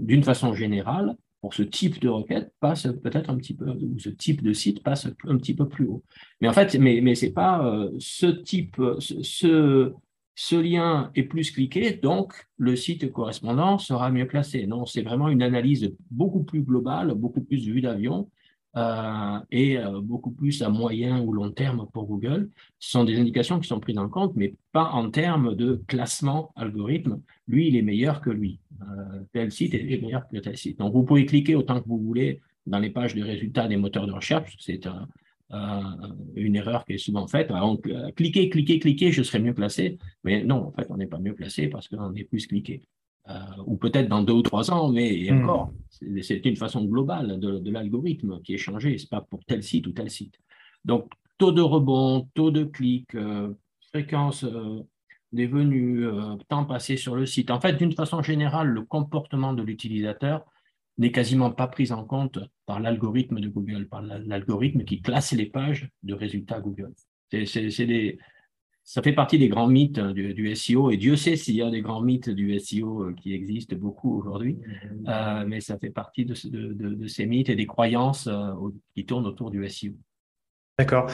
[0.00, 4.08] d'une façon générale pour ce type de requête passe peut-être un petit peu ou ce
[4.08, 6.02] type de site passe un petit peu plus haut.
[6.40, 9.92] Mais en fait, mais mais c'est pas euh, ce type ce,
[10.34, 14.66] ce lien est plus cliqué, donc le site correspondant sera mieux classé.
[14.66, 18.30] Non, c'est vraiment une analyse beaucoup plus globale, beaucoup plus vue d'avion
[18.76, 22.50] euh, et euh, beaucoup plus à moyen ou long terme pour Google.
[22.80, 26.52] Ce sont des indications qui sont prises en compte, mais pas en termes de classement
[26.56, 27.20] algorithme.
[27.46, 28.58] Lui, il est meilleur que lui.
[28.82, 30.78] Euh, tel site est meilleur que tel site.
[30.80, 34.08] Donc, vous pouvez cliquer autant que vous voulez dans les pages de résultats des moteurs
[34.08, 34.56] de recherche.
[34.58, 34.88] C'est
[36.34, 37.50] une erreur qui est souvent faite.
[37.50, 39.98] Donc, cliquez, cliquez, cliquez, je serai mieux placé.
[40.24, 42.82] Mais non, en fait, on n'est pas mieux placé parce qu'on est plus cliqué.
[43.30, 45.44] Euh, ou peut-être dans deux ou trois ans, mais hmm.
[45.44, 49.62] encore, c'est une façon globale de, l'algorithme qui est changé, ce n'est pas pour tel
[49.62, 50.38] site ou tel site.
[50.84, 53.54] Donc, taux de rebond, taux de clic, euh,
[53.88, 54.80] fréquence euh,
[55.32, 56.06] des venues,
[56.48, 57.50] temps passé sur le site.
[57.50, 60.44] En fait, d'une façon générale, le comportement de l'utilisateur
[60.98, 65.46] n'est quasiment pas pris en compte par l'algorithme de Google, par l'algorithme qui classe les
[65.46, 66.92] pages de résultats Google.
[67.30, 68.18] C'est des,
[68.84, 71.70] ça fait partie des grands mythes hein, du, SEO, et Dieu sait s'il y a
[71.70, 75.08] des grands mythes du SEO euh, qui existent beaucoup aujourd'hui, mm-hmm.
[75.08, 76.34] euh, mais ça fait partie de,
[77.06, 78.52] ces mythes et des croyances euh,
[78.94, 79.92] qui tournent autour du SEO.
[80.76, 81.08] D'accord.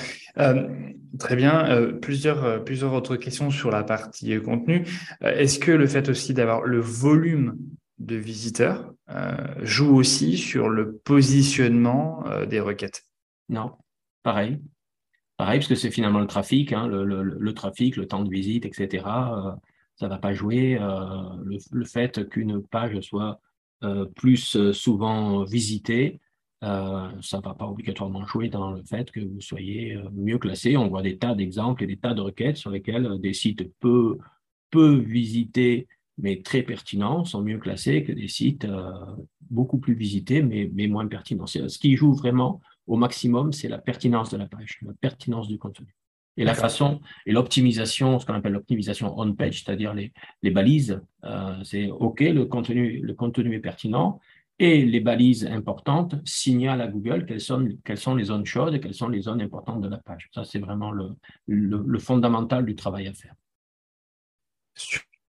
[1.18, 1.92] très bien.
[2.00, 4.87] plusieurs, plusieurs autres questions sur la partie contenu.
[5.20, 7.59] Est-ce que le fait aussi d'avoir le volume
[7.98, 8.90] de visiteurs
[9.61, 13.04] joue aussi sur le positionnement des requêtes?
[13.50, 13.72] Non,
[14.22, 14.61] pareil.
[15.40, 19.07] Pareil, parce que c'est finalement le trafic, hein, le, trafic, le temps de visite, etc.
[19.07, 19.53] Euh,
[19.96, 20.76] ça ne va pas jouer.
[20.79, 23.40] Euh, le, fait qu'une page soit
[23.83, 26.20] euh, plus souvent visitée,
[26.61, 30.76] ça ne va pas obligatoirement jouer dans le fait que vous soyez mieux classé.
[30.76, 34.18] On voit des tas d'exemples et des tas de requêtes sur lesquelles des sites peu,
[34.70, 38.66] peu visités, mais très pertinents, sont mieux classés que des sites
[39.48, 41.46] beaucoup plus visités, mais, mais moins pertinents.
[41.46, 45.59] Ce qui joue vraiment, au maximum, c'est la pertinence de la page, la pertinence du
[45.59, 45.95] contenu.
[46.37, 50.12] Et la façon, et l'optimisation, ce qu'on appelle l'optimisation on-page, c'est-à-dire les,
[50.43, 54.21] les balises, euh, c'est OK, le contenu, le contenu est pertinent,
[54.61, 58.81] et les balises importantes signalent à Google quelles sont, quelles sont les zones chaudes et
[58.81, 60.29] quelles sont les zones importantes de la page.
[60.35, 61.16] Ça, c'est vraiment le,
[61.47, 63.35] le, fondamental du travail à faire.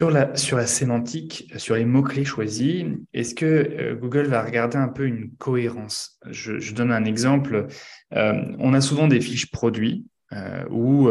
[0.01, 5.05] Sur la, sémantique, sur les mots-clés choisis, est-ce que euh, Google va regarder un peu
[5.05, 6.19] une cohérence?
[6.31, 7.67] Je, donne un exemple.
[8.15, 11.11] Euh, on a souvent des fiches produits euh, où,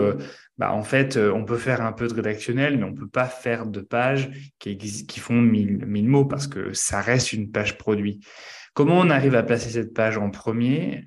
[0.58, 3.28] bah, en fait, on peut faire un peu de rédactionnel, mais on ne peut pas
[3.28, 8.26] faire de pages qui, qui font 1000, mots parce que ça reste une page produit.
[8.74, 11.06] Comment on arrive à placer cette page en premier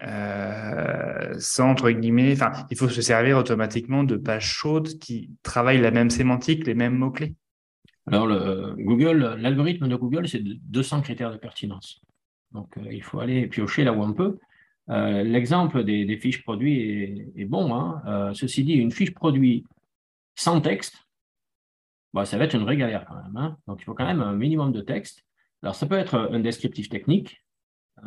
[1.37, 5.91] sans, entre guillemets, enfin, il faut se servir automatiquement de pages chaudes qui travaillent la
[5.91, 7.35] même sémantique, les mêmes mots-clés
[8.07, 12.01] alors, le, Google, l'algorithme de Google, c'est 200 critères de pertinence.
[12.53, 14.39] Donc, euh, il faut aller piocher là où on peut.
[14.91, 17.75] Euh, l'exemple des, fiches produits est, bon.
[17.75, 18.03] Hein.
[18.07, 19.65] Euh, ceci dit, une fiche produit
[20.35, 20.97] sans texte,
[22.13, 23.37] bah, ça va être une vraie galère quand même.
[23.37, 23.57] Hein.
[23.67, 25.25] Donc, il faut quand même un minimum de texte.
[25.63, 27.45] Alors, ça peut être un descriptif technique,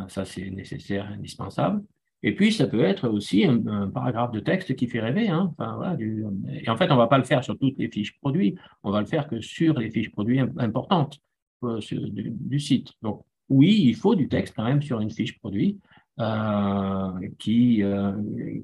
[0.10, 1.82] ça c'est nécessaire, indispensable.
[2.28, 5.30] Et puis, ça peut être aussi un, paragraphe de texte qui fait rêver.
[5.30, 5.54] Hein.
[6.00, 8.90] et en fait, on ne va pas le faire sur toutes les fiches produits, on
[8.90, 11.20] va le faire que sur les fiches produits importantes
[11.64, 12.94] euh, du, site.
[13.04, 15.80] Donc, oui, il faut du texte quand même sur une fiche produit.
[16.18, 18.14] Euh, qui, euh,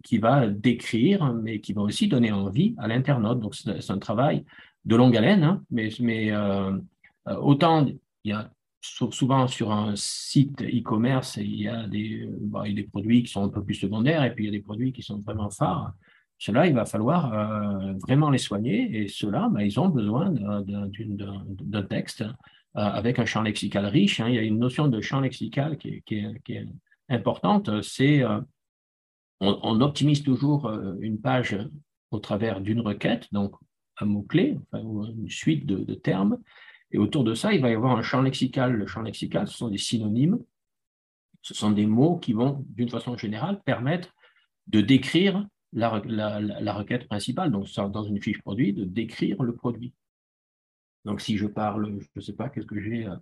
[0.05, 3.41] qui va décrire, mais qui va aussi donner envie à l'internaute.
[3.41, 4.45] Donc, c'est un travail
[4.85, 6.31] de longue haleine, hein, mais,
[7.27, 8.49] autant il y a
[8.81, 13.23] souvent sur un site e-commerce, il, y a des, bah, il y a des produits
[13.23, 15.19] qui sont un peu plus secondaires et puis il y a des produits qui sont
[15.19, 15.93] vraiment phares.
[16.37, 17.31] Cela, il va falloir
[17.99, 22.23] vraiment les soigner et ceux-là, bah, ils ont besoin d'un texte
[22.73, 24.19] avec un champ lexical riche.
[24.19, 24.29] Hein.
[24.29, 26.65] Il y a une notion de champ lexical qui est,
[27.09, 28.39] importante, c'est euh,
[29.41, 31.57] on, optimise toujours euh, une page
[32.09, 33.53] au travers d'une requête, donc
[33.99, 36.37] un mot-clé, enfin, une suite de, termes,
[36.91, 38.73] et autour de ça, il va y avoir un champ lexical.
[38.73, 40.39] Le champ lexical, ce sont des synonymes,
[41.41, 44.13] ce sont des mots qui vont, d'une façon générale, permettre
[44.67, 45.89] de décrire la,
[46.73, 49.93] requête principale, donc dans une fiche produit, de décrire le produit.
[51.05, 53.15] Donc si je parle, je ne sais pas, qu'est-ce que j'ai euh,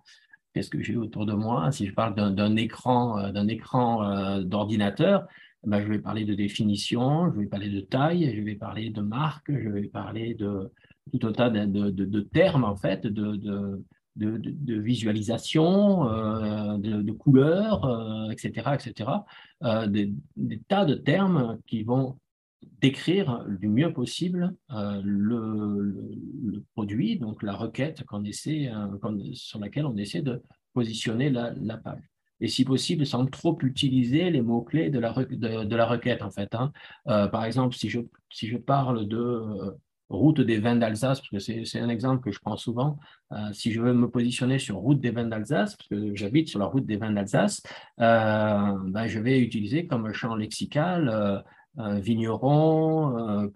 [0.53, 1.71] que autour de moi?
[1.71, 5.27] Si je parle d'un écran, euh, d'un écran euh, d'ordinateur,
[5.63, 9.01] ben, je vais parler de définition, je vais parler de taille, je vais parler de
[9.01, 10.71] marque, je vais parler de
[11.09, 13.81] tout un tas de, termes, en fait, de,
[14.15, 19.09] visualisation, euh, de, couleurs, etc., etc.
[19.87, 20.13] des,
[20.67, 22.17] tas de termes qui vont
[22.81, 28.71] décrire du mieux possible le, produit, donc la requête qu'on essaie,
[29.33, 30.41] sur laquelle on essaie de
[30.73, 32.03] positionner la, page.
[32.41, 36.55] Et si possible, sans trop utiliser les mots-clés de la, requête, en fait.
[36.55, 36.71] Hein.
[37.07, 39.71] Euh, par exemple, si je, si je parle de euh,
[40.09, 42.97] route des vins d'Alsace, parce que c'est un exemple que je prends souvent,
[43.31, 46.59] euh, si je veux me positionner sur route des vins d'Alsace, parce que j'habite sur
[46.59, 47.61] la route des vins d'Alsace,
[47.97, 51.43] ben, je vais utiliser comme champ lexical
[51.77, 53.51] vigneron,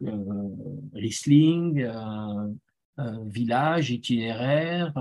[0.94, 1.88] Riesling,
[3.26, 4.94] village, itinéraire,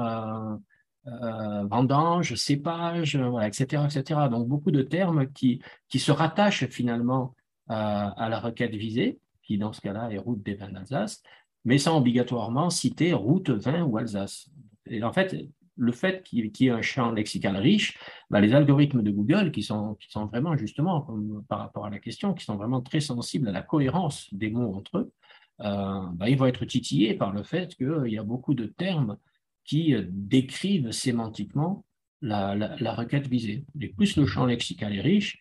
[1.09, 4.21] euh, vendange, cépage, etc., etc.
[4.31, 7.35] Donc beaucoup de termes qui, qui se rattachent finalement
[7.67, 11.23] à la requête visée, qui dans ce cas-là est route des vins d'Alsace,
[11.65, 14.51] mais sans obligatoirement citer route, vin ou Alsace.
[14.87, 15.37] Et en fait,
[15.77, 17.99] le fait qu'il y ait un champ lexical riche,
[18.31, 19.97] bah, les algorithmes de Google, qui sont,
[20.31, 21.07] vraiment justement,
[21.49, 24.75] par rapport à la question, qui sont vraiment très sensibles à la cohérence des mots
[24.75, 25.13] entre eux,
[25.61, 29.17] euh, bah, ils vont être titillés par le fait qu'il y a beaucoup de termes
[29.65, 31.85] qui décrivent sémantiquement
[32.21, 33.65] la, la, requête visée.
[33.81, 35.39] Et plus le champ lexical est riche,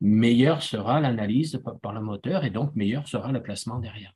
[0.00, 4.14] meilleure sera l'analyse par le moteur et donc meilleur sera le placement derrière.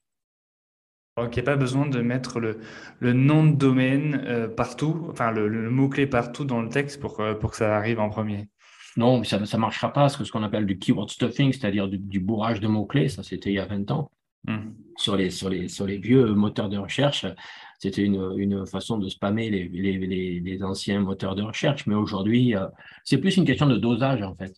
[1.17, 2.59] Donc, il n'y a pas besoin de mettre le,
[2.99, 7.53] le nom de domaine euh, partout, enfin le, mot-clé partout dans le texte pour, pour
[7.53, 8.49] que ça arrive en premier.
[8.97, 12.69] Non, ça ne marchera pas, ce qu'on appelle du keyword stuffing, c'est-à-dire du, bourrage de
[12.69, 14.11] mots-clés, ça c'était il y a 20 ans.
[14.47, 14.59] Mmh.
[14.97, 17.27] Sur, les, sur, les, sur les vieux moteurs de recherche,
[17.79, 22.67] c'était une, façon de spammer les, anciens moteurs de recherche, mais aujourd'hui, euh,
[23.05, 24.55] c'est plus une question de dosage en fait.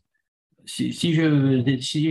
[0.68, 2.02] Si, je, si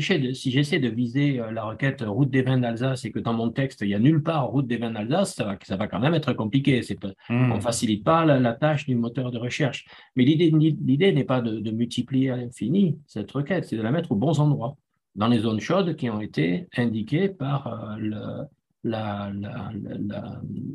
[0.51, 3.81] j'essaie de, viser euh, la requête route des vins d'Alsace et que dans mon texte,
[3.81, 6.13] il n'y a nulle part route des vins d'Alsace, ça va, ça va quand même
[6.13, 6.81] être compliqué.
[7.29, 7.51] Hmm.
[7.51, 9.85] On ne facilite pas la, tâche du moteur de recherche.
[10.15, 14.15] Mais l'idée n'est pas de, multiplier à l'infini cette requête, c'est de la mettre aux
[14.15, 14.77] bons endroits,
[15.15, 18.45] dans les zones chaudes qui ont été indiquées par euh,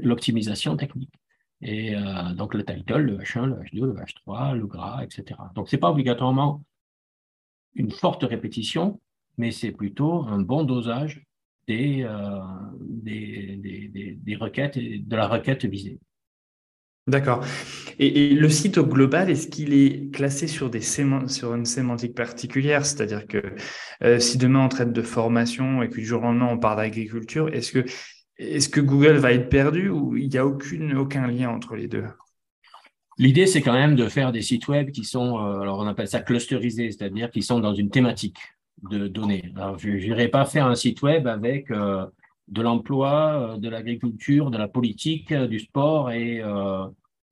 [0.01, 1.14] l'optimisation technique.
[1.62, 5.38] Et euh, donc le title, le H1, le H2, le H3, le gras, etc.
[5.55, 6.62] Donc ce n'est pas obligatoirement
[7.74, 9.00] une forte répétition,
[9.38, 11.24] mais c'est plutôt un bon dosage
[11.66, 12.40] des, euh,
[14.38, 15.98] requêtes, de la requête visée.
[17.06, 17.44] D'accord.
[17.98, 22.87] Et, le site global, est-ce qu'il est classé sur, des sur une sémantique particulière?
[22.87, 23.42] C'est-à-dire que
[24.04, 26.78] euh, si demain on traite de formation et que du jour au lendemain on parle
[26.78, 27.72] d'agriculture, est-ce
[28.68, 32.04] que, Google va être perdu ou il n'y a aucun lien entre les deux?
[33.20, 36.09] L'idée, c'est quand même de faire des sites web qui sont, euh, alors on appelle
[36.09, 38.38] ça clusterisés, c'est-à-dire qui sont dans une thématique
[38.90, 39.52] de données.
[39.56, 42.06] Alors, je n'irai pas faire un site web avec euh,
[42.48, 46.42] de l'emploi, de l'agriculture, de la politique, du sport et,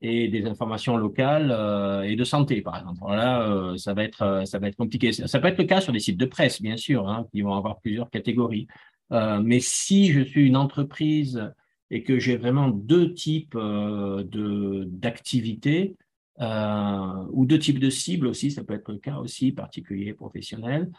[0.01, 2.98] et des informations locales euh, et de santé, par exemple.
[3.01, 5.12] Voilà, euh, ça va être euh, ça va être compliqué.
[5.12, 7.55] Ça peut être le cas sur des sites de presse, bien sûr, hein, qui vont
[7.55, 8.66] avoir plusieurs catégories.
[9.11, 11.51] mais si je suis une entreprise
[11.90, 15.96] et que j'ai vraiment deux types de d'activités
[16.40, 20.90] ou deux types de cibles aussi, ça peut être le cas aussi particulier, professionnel.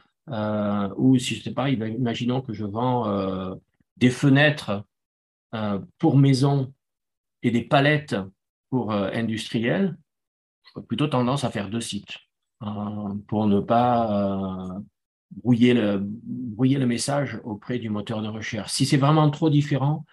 [0.97, 3.55] ou si je sais pas, imaginons que je vends
[3.97, 4.83] des fenêtres
[5.97, 6.73] pour maison
[7.43, 8.15] et des palettes
[8.69, 9.97] pour euh, industriel,
[10.87, 12.17] plutôt tendance à faire deux sites
[12.63, 14.79] euh, pour ne pas euh,
[15.31, 18.71] brouiller, le, brouiller le message auprès du moteur de recherche.
[18.71, 20.05] Si c'est vraiment trop différent,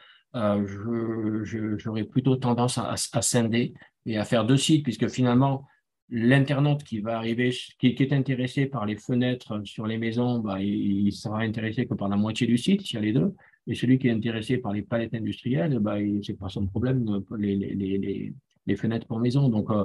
[1.78, 5.66] j'aurais plutôt tendance à, scinder et à faire deux sites, puisque finalement,
[6.08, 11.12] L'internaute qui va arriver, qui, est intéressé par les fenêtres sur les maisons, bah, il,
[11.12, 13.34] sera intéressé que par la moitié du site, s'il y a les deux.
[13.66, 17.56] Et celui qui est intéressé par les palettes industrielles, bah, c'est pas son problème, les,
[17.56, 18.32] les,
[18.66, 19.48] les, fenêtres pour maison.
[19.48, 19.84] Donc, euh,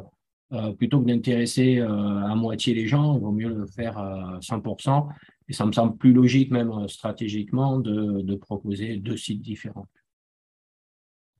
[0.53, 4.37] euh, plutôt que d'intéresser euh, à moitié les gens, il vaut mieux le faire à
[4.41, 5.07] 100%.
[5.47, 9.87] Et ça me semble plus logique, même stratégiquement, de proposer deux sites différents.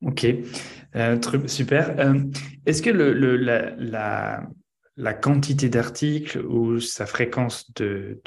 [0.02, 0.26] Ok,
[1.46, 1.94] super.
[2.66, 2.90] Est-ce que
[4.96, 8.20] la, quantité d'articles ou sa fréquence de,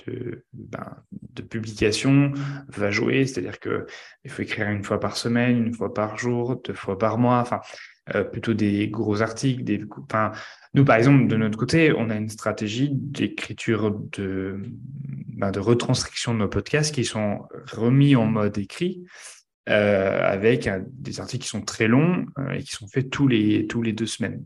[0.53, 0.95] ben,
[1.49, 2.31] publication
[2.69, 6.73] va jouer, c'est-à-dire qu'il faut écrire une fois par semaine, une fois par jour, deux
[6.73, 7.59] fois par mois, enfin
[8.13, 9.63] euh, plutôt des gros articles.
[9.63, 9.83] Des,
[10.75, 14.61] nous, par exemple, de notre côté, on a une stratégie d'écriture de,
[15.27, 19.03] ben, de retranscription de nos podcasts qui sont remis en mode écrit.
[19.67, 23.65] Euh, avec des articles qui sont très longs euh, et qui sont faits tous les
[23.65, 24.45] tous les deux semaines.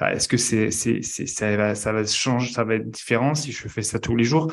[0.00, 3.98] Est-ce que ça va ça va changer, ça va être différent si je fais ça
[3.98, 4.52] tous les jours?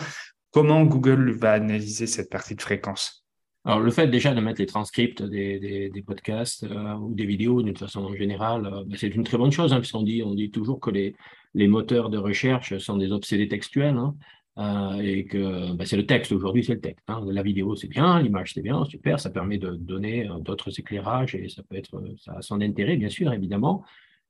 [0.50, 3.28] Comment Google va analyser cette partie de fréquence?
[3.64, 7.78] Alors, le fait déjà de mettre les transcripts des podcasts euh, ou des vidéos d'une
[7.78, 10.90] façon générale, ben, c'est une très bonne chose, hein, puisqu'on dit, on dit toujours que
[10.90, 11.16] les,
[11.54, 13.98] les moteurs de recherche sont des obsédés textuels.
[13.98, 14.16] Hein.
[14.58, 17.06] Euh, et que bah, c'est le texte aujourd'hui, c'est le texte.
[17.08, 17.22] Hein.
[17.28, 21.36] La vidéo, c'est bien, l'image, c'est bien, super, ça permet de donner euh, d'autres éclairages
[21.36, 23.84] et ça peut être, euh, ça a son intérêt, bien sûr, évidemment.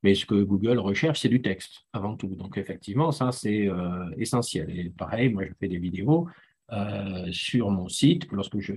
[0.03, 2.35] Mais ce que Google recherche, c'est du texte avant tout.
[2.35, 3.67] Donc effectivement, ça c'est
[4.17, 4.69] essentiel.
[4.69, 6.27] Et pareil, moi je fais des vidéos.
[6.73, 8.73] Euh, sur mon site, lorsque je,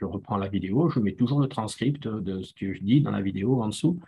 [0.00, 3.20] reprends la vidéo, je mets toujours le transcript de ce que je dis dans la
[3.20, 4.00] vidéo en dessous.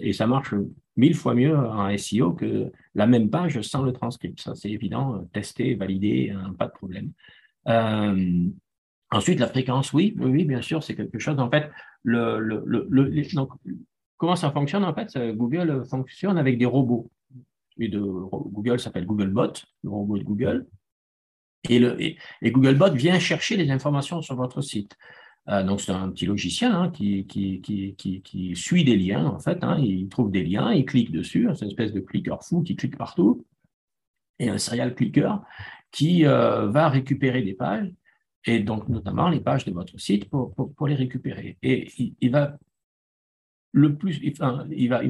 [0.00, 0.54] Et ça marche
[0.96, 4.40] mille fois mieux en SEO que la même page sans le transcript.
[4.40, 7.12] Ça, c'est évident, testé, validé, hein, pas de problème.
[7.68, 8.46] Euh,
[9.10, 11.38] ensuite, la fréquence, oui, oui, bien sûr, c'est quelque chose.
[11.38, 11.70] En fait,
[14.16, 17.10] comment ça fonctionne En fait, Google fonctionne avec des robots.
[17.78, 20.66] Et de, Google s'appelle Googlebot, le robot de Google.
[21.68, 24.96] Et, le, et, Googlebot vient chercher les informations sur votre site.
[25.48, 27.26] Euh, donc, c'est un petit logiciel hein, qui,
[28.54, 29.62] suit des liens, en fait.
[29.62, 31.48] Hein, il trouve des liens, il clique dessus.
[31.54, 33.44] C'est une espèce de clicker fou qui clique partout.
[34.38, 35.42] Et un serial clicker
[35.90, 37.90] qui euh, va récupérer des pages,
[38.46, 41.58] et donc notamment les pages de votre site pour, les récupérer.
[41.62, 41.88] Et
[42.20, 42.56] il, va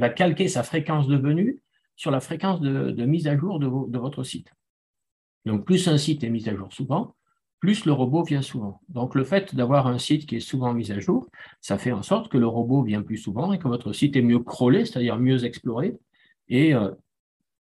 [0.08, 1.60] calquer sa fréquence de venue
[1.96, 4.50] sur la fréquence de, mise à jour de votre site.
[5.46, 7.14] Donc, plus un site est mis à jour souvent,
[7.60, 8.80] plus le robot vient souvent.
[8.88, 11.26] Donc, le fait d'avoir un site qui est souvent mis à jour,
[11.60, 14.22] ça fait en sorte que le robot vient plus souvent et que votre site est
[14.22, 15.94] mieux crawlé, c'est-à-dire mieux exploré,
[16.48, 16.90] et euh,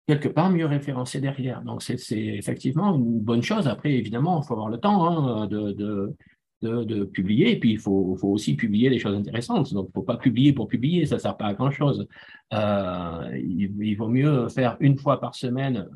[0.08, 1.62] quelque part mieux référencé derrière.
[1.62, 3.68] Donc, c'est effectivement une bonne chose.
[3.68, 8.56] Après, évidemment, il faut avoir le temps hein, de, publier, et puis il faut, aussi
[8.56, 9.74] publier des choses intéressantes.
[9.74, 12.08] Donc, il ne faut pas publier pour publier, ça ne sert pas à grand-chose.
[12.54, 15.88] Euh, il, vaut mieux faire une fois par semaine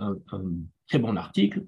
[0.88, 1.64] très bon article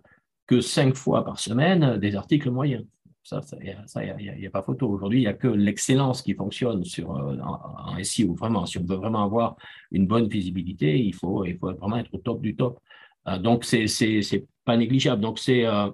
[0.47, 2.85] que cinq fois par semaine des articles moyens.
[3.23, 4.89] Ça, il n'y a, pas photo.
[4.89, 8.33] Aujourd'hui, il n'y a que l'excellence qui fonctionne sur, euh, en, en, SEO.
[8.33, 9.55] Vraiment, si on veut vraiment avoir
[9.91, 12.79] une bonne visibilité, il faut, il faut vraiment être au top du top.
[13.27, 15.21] Euh, donc, c'est n'est pas négligeable.
[15.21, 15.91] Donc, c'est euh,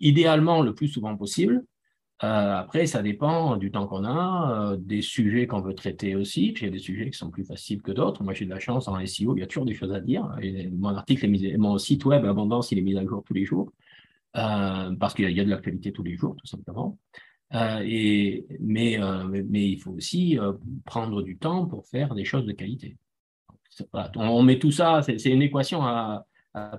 [0.00, 1.62] idéalement le plus souvent possible.
[2.24, 6.52] Euh, après, ça dépend du temps qu'on a, euh, des sujets qu'on veut traiter aussi.
[6.52, 8.22] Puis il y a des sujets qui sont plus faciles que d'autres.
[8.22, 10.26] Moi, j'ai de la chance en SEO, il y a toujours des choses à dire.
[10.72, 13.44] mon article, est mis, mon site web Abondance, il est mis à jour tous les
[13.44, 13.70] jours
[14.36, 16.98] euh, parce qu'il y, a de l'actualité tous les jours, tout simplement.
[17.52, 18.98] et, mais,
[19.28, 20.38] mais, il faut aussi
[20.86, 22.96] prendre du temps pour faire des choses de qualité.
[24.14, 26.24] On, met tout ça, c'est une équation à,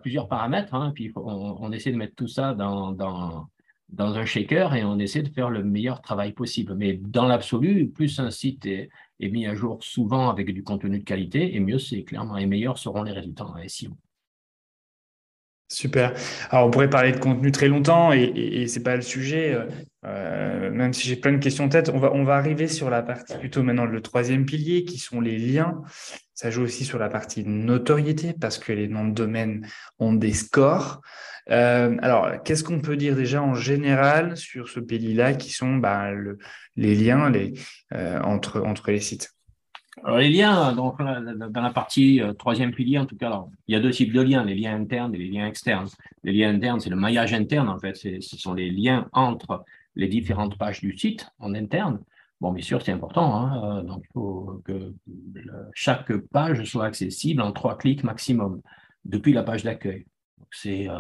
[0.02, 3.48] plusieurs paramètres, hein, puis on, on, essaie de mettre tout ça dans, dans
[3.90, 6.76] dans un shaker et on essaie de faire le meilleur travail possible.
[6.76, 11.04] Mais dans l'absolu, plus un site est, mis à jour souvent avec du contenu de
[11.04, 13.92] qualité, et mieux c'est clairement, et meilleurs seront les résultats en SEO.
[15.70, 16.14] Super.
[16.50, 19.54] Alors, on pourrait parler de contenu très longtemps et, et, c'est pas le sujet.
[19.54, 19.66] Euh,
[20.06, 22.90] euh, même si j'ai plein de questions en tête, on va, on va arriver sur
[22.90, 25.82] la partie plutôt maintenant le troisième pilier qui sont les liens.
[26.34, 29.68] Ça joue aussi sur la partie notoriété parce que les noms de domaine
[30.00, 31.02] ont des scores.
[31.50, 36.10] Euh, alors, qu'est-ce qu'on peut dire déjà en général sur ce pilier-là qui sont bah,
[36.76, 37.32] les liens
[37.94, 39.34] euh, entre, entre les sites?
[40.04, 43.78] Alors, les liens, donc, dans la partie euh, troisième pilier, en tout cas, il y
[43.78, 45.88] a deux types de liens, les liens internes et les liens externes.
[46.24, 49.64] Les liens internes, c'est le maillage interne, en fait, ce sont les liens entre
[49.96, 52.00] les différentes pages du site en interne.
[52.40, 54.94] Bon, bien sûr, c'est important, hein, donc il faut que
[55.74, 58.62] chaque page soit accessible en trois clics maximum
[59.06, 60.06] depuis la page d'accueil
[60.52, 60.94] c'est euh,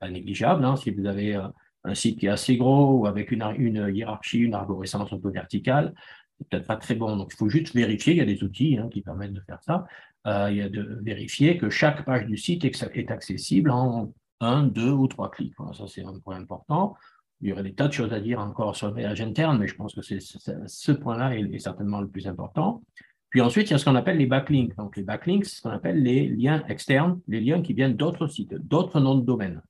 [0.00, 0.64] pas négligeable.
[0.64, 1.48] Hein, si vous avez euh,
[1.84, 5.30] un site qui est assez gros ou avec une, une hiérarchie, une arborescence un peu
[5.30, 5.94] verticale,
[6.38, 7.16] c'est peut-être pas très bon.
[7.16, 9.62] Donc, il faut juste vérifier, il y a des outils hein, qui permettent de faire
[9.62, 9.86] ça.
[10.26, 14.64] Euh, il y a de vérifier que chaque page du site est, accessible en un,
[14.64, 15.54] deux ou trois clics.
[15.72, 16.96] ça, c'est un point important.
[17.40, 19.68] Il y aurait des tas de choses à dire encore sur le voyage interne, mais
[19.68, 22.82] je pense que ce point-là est, certainement le plus important.
[23.30, 24.76] Puis ensuite, il y a ce qu'on appelle les backlinks.
[24.76, 28.26] Donc, les backlinks, c'est ce qu'on appelle les liens externes, les liens qui viennent d'autres
[28.28, 29.62] sites, d'autres noms de domaine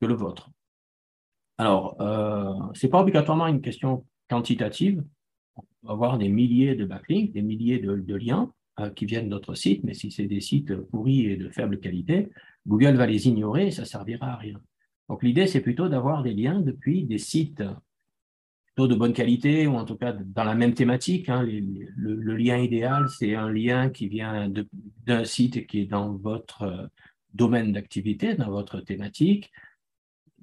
[0.00, 0.50] que le vôtre.
[1.58, 5.02] Alors, euh, ce n'est pas obligatoirement une question quantitative.
[5.56, 9.54] On va avoir des milliers de backlinks, des milliers de, liens euh, qui viennent d'autres
[9.54, 12.30] sites, mais si c'est des sites pourris et de faible qualité,
[12.66, 14.60] Google va les ignorer et ça ne servira à rien.
[15.08, 17.62] Donc l'idée, c'est plutôt d'avoir des liens depuis des sites
[18.76, 21.28] de bonne qualité, ou en tout cas dans la même thématique.
[21.30, 21.42] Hein.
[21.46, 24.52] le, lien idéal, c'est un lien qui vient
[25.06, 26.86] d'un site qui est dans votre euh,
[27.32, 29.50] domaine d'activité, dans votre thématique,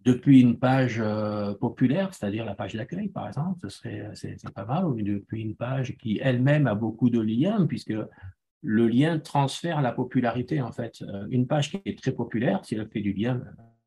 [0.04, 4.66] depuis une page euh, populaire, c'est-à-dire la page d'accueil, par exemple, ce serait c'est, pas
[4.66, 7.94] mal, ou depuis une page qui elle-même a beaucoup de liens, puisque
[8.64, 11.04] le lien transfère la popularité, en fait.
[11.04, 13.42] Euh, une page qui est très populaire, si elle fait du lien,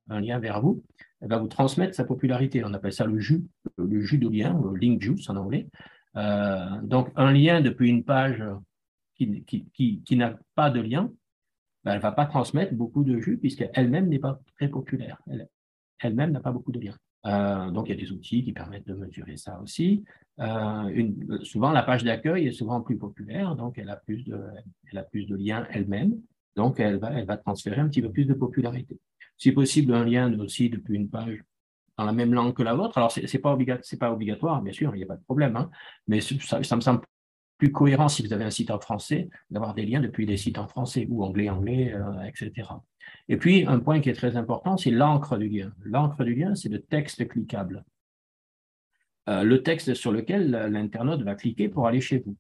[0.09, 0.82] un lien vers vous,
[1.20, 2.64] elle va vous transmettre sa popularité.
[2.64, 3.44] On appelle ça le jus,
[3.76, 5.68] le jus de lien, le link juice en anglais.
[6.16, 8.42] Euh, donc, un lien depuis une page
[9.14, 11.11] qui, qui, qui, n'a pas de lien,
[11.84, 15.20] ben, elle ne va pas transmettre beaucoup de jus puisqu'elle-même n'est pas très populaire.
[15.26, 15.48] Elle,
[16.00, 16.96] elle-même n'a pas beaucoup de liens.
[17.26, 20.04] Euh, donc, il y a des outils qui permettent de mesurer ça aussi.
[20.38, 21.11] Euh,
[21.42, 24.38] souvent, la page d'accueil est souvent plus populaire, donc elle a plus de,
[24.90, 26.14] elle a plus de liens elle-même.
[26.54, 28.98] Donc, elle va, elle va transférer un petit peu plus de popularité.
[29.37, 31.43] Si possible, un lien aussi depuis une page
[31.99, 32.99] dans la même langue que la vôtre.
[32.99, 33.57] Alors, ce n'est pas,
[33.99, 35.70] pas, obligatoire, bien sûr, il n'y a pas de problème, hein,
[36.07, 37.01] mais ça, me semble
[37.59, 40.59] plus cohérent si vous avez un site en français, d'avoir des liens depuis des sites
[40.59, 42.68] en français ou anglais-anglais, euh, etc.
[43.28, 45.72] Et puis, un point qui est très important, c'est l'encre du lien.
[45.82, 47.84] L'encre du lien, c'est le texte cliquable.
[49.28, 52.37] Euh, le texte sur lequel l'internaute va cliquer pour aller chez vous.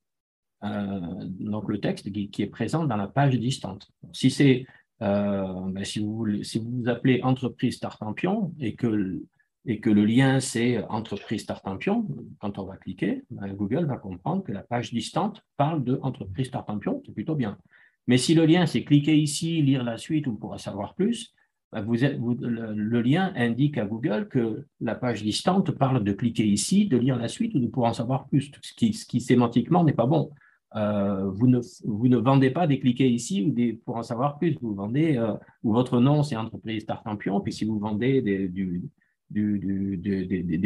[0.64, 1.00] Euh,
[1.40, 3.88] donc, le texte qui, est présent dans la page distante.
[4.12, 4.66] Si c'est
[5.00, 9.22] ben, si, vous, vous appelez entreprise Tartampion et que
[9.68, 12.06] et que le lien c'est entreprise Tartampion,
[12.40, 16.50] quand on va cliquer, ben, Google va comprendre que la page distante parle de entreprise
[16.50, 17.58] Tartampion, c'est plutôt bien.
[18.06, 21.34] Mais si le lien c'est cliquer ici, lire la suite ou pour savoir plus,
[21.72, 26.96] ben, le, lien indique à Google que la page distante parle de cliquer ici, de
[26.96, 30.30] lire la suite ou de pour en savoir plus, ce qui sémantiquement n'est pas bon.
[30.76, 34.56] Euh, vous, ne, vendez pas des cliquets ici pour en savoir plus.
[34.60, 38.50] Vous vendez, euh, ou votre nom c'est entreprise Tartampion, puis si vous vendez des,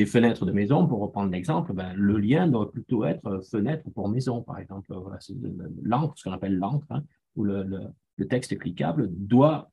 [0.06, 4.42] fenêtres de maison, pour reprendre l'exemple, ben, le lien doit plutôt être fenêtre pour maison,
[4.42, 4.92] par exemple.
[4.92, 5.18] Voilà,
[5.82, 7.04] l'encre, ce qu'on appelle l'encre, hein,
[7.36, 7.64] ou le,
[8.16, 9.70] le, texte cliquable, doit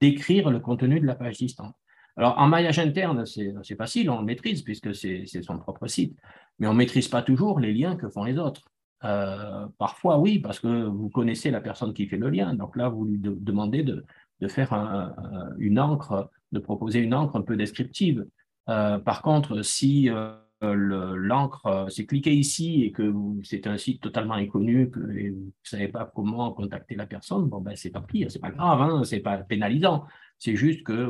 [0.00, 1.74] décrire le contenu de la page distante.
[2.16, 6.16] Alors, en maillage interne, c'est facile, on le maîtrise puisque c'est son propre site,
[6.58, 8.62] mais on ne maîtrise pas toujours les liens que font les autres.
[9.04, 12.54] Euh, parfois, oui, parce que vous connaissez la personne qui fait le lien.
[12.54, 14.04] Donc là, vous lui demandez de,
[14.48, 14.74] faire
[15.58, 18.26] une encre de proposer une encre un peu descriptive.
[18.68, 24.34] Euh, par contre, si euh, l'encre, c'est cliquer ici et que c'est un site totalement
[24.34, 28.30] inconnu, que vous ne savez pas comment contacter la personne, bon, ben, c'est pas pire,
[28.30, 30.06] c'est pas grave, hein, c'est pas pénalisant.
[30.38, 31.06] C'est juste que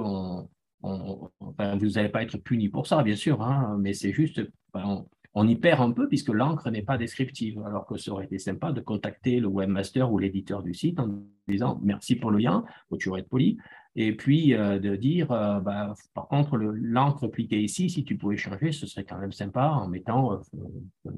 [0.83, 4.41] vous n'allez pas être puni pour ça, bien sûr, hein, mais c'est juste,
[4.73, 8.25] ben, on, y perd un peu puisque l'encre n'est pas descriptive, alors que ça aurait
[8.25, 12.39] été sympa de contacter le webmaster ou l'éditeur du site en disant merci pour le
[12.39, 13.59] lien, faut toujours être poli,
[13.97, 18.37] et puis euh, de dire, euh, bah, par contre, l'encre cliquée ici, si tu pouvais
[18.37, 21.11] changer, ce serait quand même sympa en mettant euh,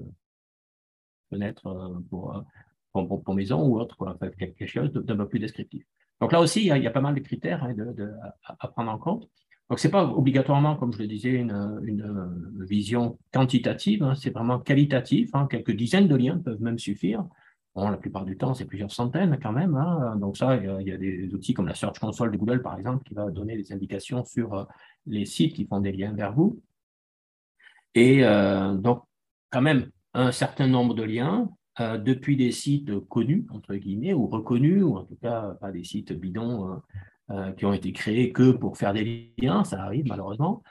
[1.31, 2.45] fenêtre pour,
[3.35, 5.85] maison ou autre, quoi, quelque chose d'un peu plus descriptif.
[6.21, 7.75] Donc là aussi, il y a, pas mal de critères hein,
[8.59, 9.29] à, prendre en compte.
[9.69, 14.31] Donc, ce n'est pas obligatoirement, comme je le disais, une, une vision quantitative, hein, c'est
[14.31, 15.31] vraiment qualitatif.
[15.35, 17.25] Hein, quelques dizaines de liens peuvent même suffire
[17.85, 19.75] la plupart du temps, c'est plusieurs centaines quand même.
[19.77, 20.17] Hein.
[20.17, 23.05] Donc ça, il y, a des outils comme la Search Console de Google, par exemple,
[23.05, 24.65] qui va donner des indications sur euh,
[25.07, 26.61] les sites qui font des liens vers vous.
[27.95, 29.05] Et euh, donc,
[29.51, 31.51] quand même, un certain nombre de liens
[31.81, 35.85] euh, depuis des sites connus, entre guillemets, ou reconnus, ou en tout cas pas des
[35.85, 36.81] sites bidons
[37.57, 40.63] qui ont été créés que pour faire des liens, ça arrive malheureusement,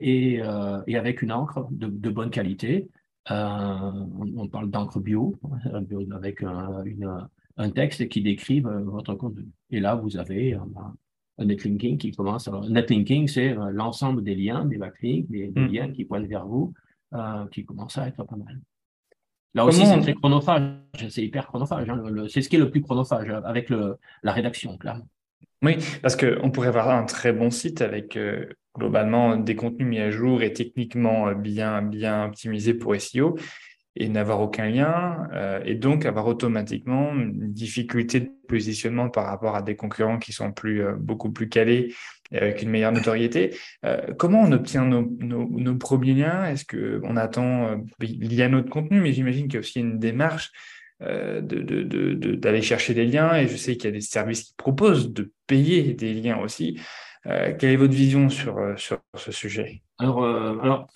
[0.00, 2.88] et, avec une encre de bonne qualité,
[3.30, 3.92] euh,
[4.36, 5.38] on, parle d'encre bio,
[6.12, 6.42] avec
[7.56, 9.46] un, texte qui décrit euh, votre contenu.
[9.70, 12.48] Et là, vous avez un netlinking qui commence.
[12.48, 15.66] Alors, netlinking, c'est euh, l'ensemble des liens, des backlinks, des, hmm.
[15.66, 16.74] liens qui pointent vers vous,
[17.50, 18.60] qui commencent à être pas mal.
[19.54, 20.72] Là aussi, c'est très chronophage,
[21.10, 21.88] c'est hyper chronophage.
[21.90, 22.02] Hein.
[22.28, 25.06] C'est ce qui est le plus chronophage avec la rédaction, clairement.
[25.62, 28.16] Oui, parce qu'on pourrait avoir un très bon site avec
[28.76, 33.36] globalement des contenus mis à jour et techniquement euh, bien, bien optimisés pour SEO.
[33.94, 39.54] et n'avoir aucun lien, euh, et donc avoir automatiquement une difficulté de positionnement par rapport
[39.54, 41.94] à des concurrents qui sont plus, euh, beaucoup plus calés
[42.32, 43.54] avec une meilleure notoriété.
[43.84, 46.46] Euh, comment on obtient nos, premiers liens?
[46.46, 50.50] Est-ce qu'on attend, il y notre contenu, mais j'imagine qu'il y a aussi une démarche
[51.02, 54.54] d'aller de, de, chercher des liens, et je sais qu'il y a des services qui
[54.56, 56.80] proposent de payer des liens aussi.
[57.24, 59.82] quelle est votre vision sur, sur ce sujet?
[59.98, 60.86] Alors, alors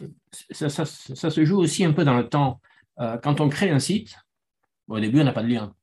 [0.51, 0.85] ça, ça,
[1.31, 2.61] se joue aussi un peu dans le temps.
[3.01, 4.17] Euh, quand on crée un site,
[4.89, 5.75] au début, on n'a pas de lien.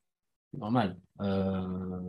[0.51, 0.97] C'est normal.
[1.21, 1.99] Euh,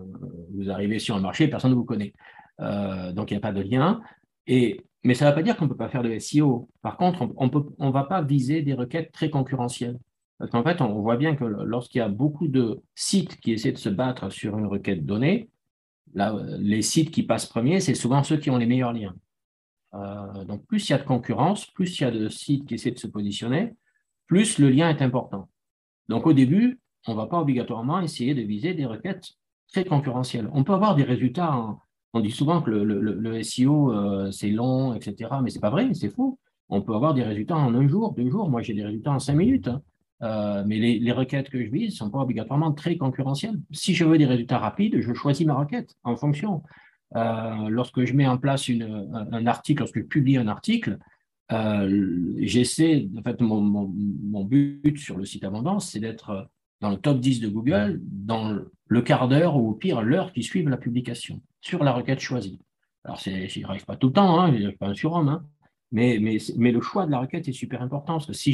[0.54, 2.12] vous arrivez sur un marché, personne ne vous connaît.
[2.60, 4.00] Euh, donc, il n'y a pas de lien.
[4.46, 6.68] Et, mais ça ne veut pas dire qu'on ne peut pas faire de SEO.
[6.82, 9.98] Par contre, on ne on va pas viser des requêtes très concurrentielles.
[10.44, 13.72] Parce qu'en fait, on voit bien que lorsqu'il y a beaucoup de sites qui essaient
[13.72, 15.48] de se battre sur une requête donnée,
[16.58, 19.14] les sites qui passent premiers, c'est souvent ceux qui ont les meilleurs liens.
[20.46, 22.90] donc, plus il y a de concurrence, plus il y a de sites qui essaient
[22.90, 23.72] de se positionner,
[24.26, 25.48] plus le lien est important.
[26.10, 29.30] Donc au début, on ne va pas obligatoirement essayer de viser des requêtes
[29.72, 30.50] très concurrentielles.
[30.52, 31.74] On peut avoir des résultats,
[32.12, 35.88] on dit souvent que le, SEO, euh, c'est long, etc., mais ce n'est pas vrai,
[35.94, 36.38] c'est faux.
[36.68, 39.18] On peut avoir des résultats en un jour, deux jours, moi j'ai des résultats en
[39.18, 39.80] cinq minutes, hein.
[40.22, 43.60] Euh, mais les, requêtes que je vise ne sont pas obligatoirement très concurrentielles.
[43.72, 46.62] Si je veux des résultats rapides, je choisis ma requête en fonction.
[47.16, 50.98] Euh, lorsque je mets en place un article, lorsque je publie un article,
[51.52, 56.48] euh, j'essaie, en fait, mon, but sur le site Abondance, c'est d'être
[56.80, 60.42] dans le top 10 de Google dans le quart d'heure ou au pire l'heure qui
[60.42, 62.60] suivent la publication sur la requête choisie.
[63.04, 65.44] Alors, j'y arrive pas tout le temps, hein, je pas un surhomme, hein,
[65.92, 68.52] mais, mais, le choix de la requête est super important parce que si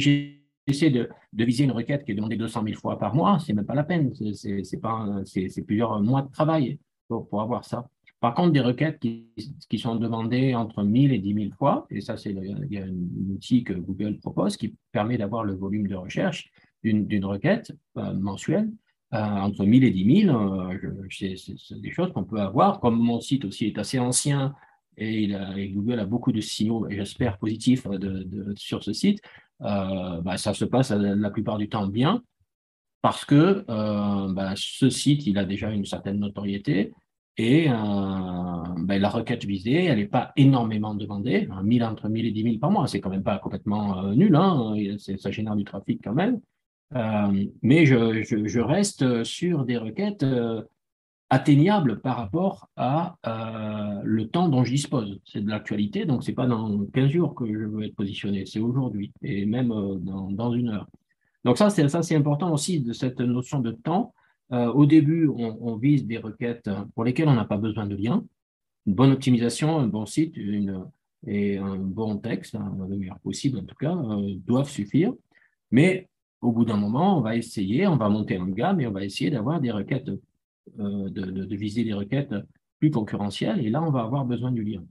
[0.67, 3.65] j'essaie de, viser une requête qui est demandée 200 000 fois par mois, c'est même
[3.65, 7.87] pas la peine, c'est plusieurs mois de travail pour, pour avoir ça.
[8.21, 12.17] Par contre, des requêtes qui, sont demandées entre 1000 et 10 000 fois, et ça,
[12.17, 15.95] c'est il y a un outil que Google propose qui permet d'avoir le volume de
[15.95, 16.51] recherche
[16.83, 18.69] d'une requête euh, mensuelle.
[19.13, 20.77] Euh, entre 1000 et 10 000, euh,
[21.09, 22.79] c'est des choses qu'on peut avoir.
[22.79, 24.53] Comme mon site aussi est assez ancien
[24.97, 25.27] et,
[25.73, 29.19] Google a beaucoup de signaux, j'espère, positifs de, sur ce site,
[29.61, 32.23] bah, ça se passe la plupart du temps bien
[33.01, 33.63] parce que
[34.33, 36.93] bah, ce site, il a déjà une certaine notoriété
[37.37, 37.73] et euh,
[38.77, 42.57] ben, la requête visée, elle n'est pas énormément demandée, 1000 entre 1000 et 10 000
[42.59, 46.13] par mois, c'est quand même pas complètement euh, nul, hein, ça génère du trafic quand
[46.13, 46.39] même.
[46.93, 50.25] Euh, mais je, reste sur des requêtes
[51.31, 53.15] atteignables par rapport à
[54.03, 55.19] le temps dont je dispose.
[55.25, 58.59] C'est de l'actualité, donc c'est pas dans 15 jours que je veux être positionné, c'est
[58.59, 60.87] aujourd'hui, et même dans, dans, une heure.
[61.45, 64.13] Donc ça, c'est important aussi de cette notion de temps.
[64.51, 68.23] Euh, au début, on, vise des requêtes pour lesquelles on n'a pas besoin de lien.
[68.85, 70.35] Une bonne optimisation, un bon site
[71.27, 75.13] et un bon texte, hein, le meilleur possible en tout cas, euh, doivent suffire.
[75.71, 76.09] Mais
[76.41, 79.05] au bout d'un moment, on va essayer, on va monter en gamme et on va
[79.05, 80.11] essayer d'avoir des requêtes,
[80.79, 82.33] euh, de, viser des requêtes
[82.79, 83.65] plus concurrentielles.
[83.65, 84.81] Et là, on va avoir besoin du lien.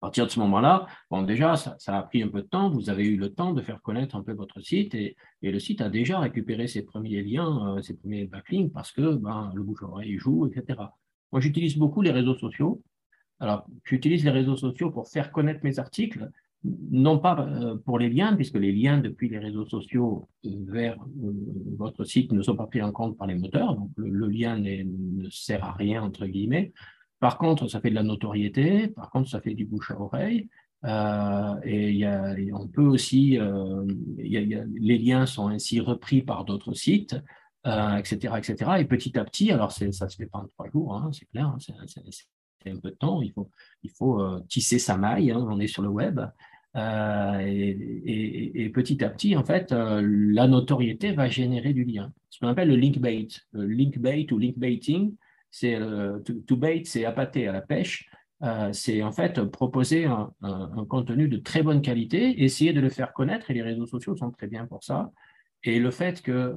[0.00, 2.70] À partir de ce moment-là, bon, déjà, ça, a pris un peu de temps.
[2.70, 5.82] Vous avez eu le temps de faire connaître un peu votre site et, le site
[5.82, 10.18] a déjà récupéré ses premiers liens, euh, ses premiers backlinks parce que ben, le bouche-oreille
[10.18, 10.80] joue, etc.
[11.32, 12.82] Moi, j'utilise beaucoup les réseaux sociaux.
[13.38, 16.30] Alors, j'utilise les réseaux sociaux pour faire connaître mes articles,
[16.64, 21.32] non pas euh, pour les liens, puisque les liens depuis les réseaux sociaux vers euh,
[21.78, 23.76] votre site ne sont pas pris en compte par les moteurs.
[23.76, 26.72] Donc, le, lien ne sert à rien, entre guillemets.
[27.18, 30.48] Par contre, ça fait de la notoriété, par contre, ça fait du bouche à oreille.
[30.84, 33.84] Euh, et, y a, on peut aussi, euh,
[34.16, 37.16] les liens sont ainsi repris par d'autres sites,
[37.64, 38.70] etc., etc.
[38.78, 41.48] Et petit à petit, alors ça se fait pas en trois jours, hein, c'est clair,
[41.48, 43.22] hein, c'est un peu de temps.
[43.22, 43.50] Il faut,
[43.82, 45.30] il faut tisser sa maille.
[45.30, 46.20] Hein, on est sur le web.
[46.76, 51.84] Euh, et, et, et, petit à petit, en fait, euh, la notoriété va générer du
[51.84, 52.12] lien.
[52.28, 55.14] Ce qu'on appelle le link bait, le link bait ou link baiting
[55.50, 58.08] c'est euh, to, bait, c'est appâter à la pêche.
[58.72, 60.32] C'est en fait proposer un,
[60.88, 64.30] contenu de très bonne qualité, essayer de le faire connaître, et les réseaux sociaux sont
[64.30, 65.10] très bien pour ça.
[65.62, 66.56] Et le fait que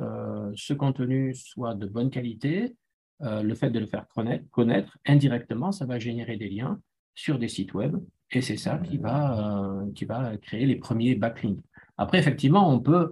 [0.56, 2.78] ce contenu soit de bonne qualité,
[3.20, 6.80] le fait de le faire connaître, indirectement, ça va générer des liens
[7.16, 7.98] sur des sites web,
[8.36, 11.64] et c'est ça qui va, qui va créer les premiers backlinks.
[11.98, 13.12] Après, effectivement, on peut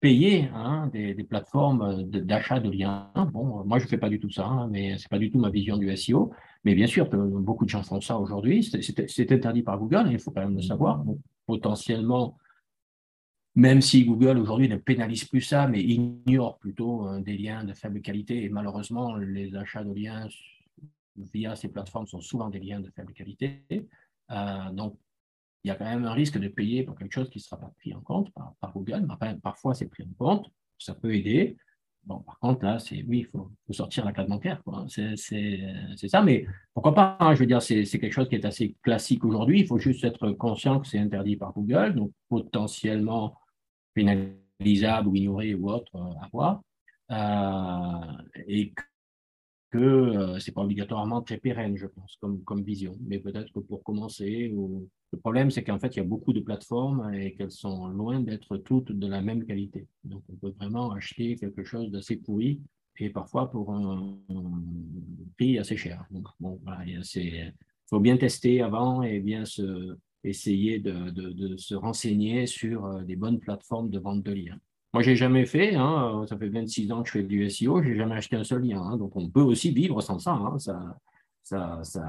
[0.00, 3.10] payer hein, des, plateformes d'achat de liens.
[3.32, 5.30] Bon, moi, je ne fais pas du tout ça, hein, mais ce n'est pas du
[5.30, 6.32] tout ma vision du SEO.
[6.64, 8.62] Mais bien sûr, beaucoup de gens font ça aujourd'hui.
[8.62, 11.04] C'est interdit par Google, il faut quand même le savoir.
[11.46, 12.36] potentiellement,
[13.54, 17.72] même si Google aujourd'hui ne pénalise plus ça, mais ignore plutôt euh, des liens de
[17.72, 18.44] faible qualité.
[18.44, 20.28] Et malheureusement, les achats de liens
[21.16, 23.64] via ces plateformes sont souvent des liens de faible qualité.
[24.30, 24.98] Euh, donc,
[25.64, 27.58] il y a quand même un risque de payer pour quelque chose qui ne sera
[27.58, 29.06] pas pris en compte par, Google.
[29.42, 31.56] parfois, c'est pris en compte, ça peut aider.
[32.04, 34.62] Bon, par contre, là, c'est oui, il faut, sortir la carte bancaire.
[34.86, 38.76] C'est ça, mais pourquoi pas hein, Je veux dire, c'est quelque chose qui est assez
[38.82, 39.60] classique aujourd'hui.
[39.60, 43.34] Il faut juste être conscient que c'est interdit par Google, donc potentiellement
[43.92, 46.62] pénalisable ou ignoré ou autre euh, à voir.
[47.10, 48.72] Euh, et
[49.70, 52.96] que euh, ce n'est pas obligatoirement très pérenne, je pense, comme, comme vision.
[53.00, 54.52] Mais peut-être que pour commencer,
[55.12, 58.20] le problème, c'est qu'en fait, il y a beaucoup de plateformes et qu'elles sont loin
[58.20, 59.86] d'être toutes de la même qualité.
[60.04, 62.60] Donc, on peut vraiment acheter quelque chose d'assez pourri
[63.00, 64.18] et parfois pour un,
[65.36, 66.04] prix assez cher.
[66.10, 67.52] Donc, bon, il
[67.88, 73.02] faut bien tester avant et bien se, essayer de, de, de se renseigner sur euh,
[73.02, 74.58] des bonnes plateformes de vente de liens.
[74.98, 77.80] Moi, je n'ai jamais fait, hein, ça fait 26 ans que je fais du SEO,
[77.84, 78.82] je n'ai jamais acheté un seul lien.
[78.82, 80.98] Hein, donc, on peut aussi vivre sans ça, hein, ça,
[81.44, 82.02] ça, ça,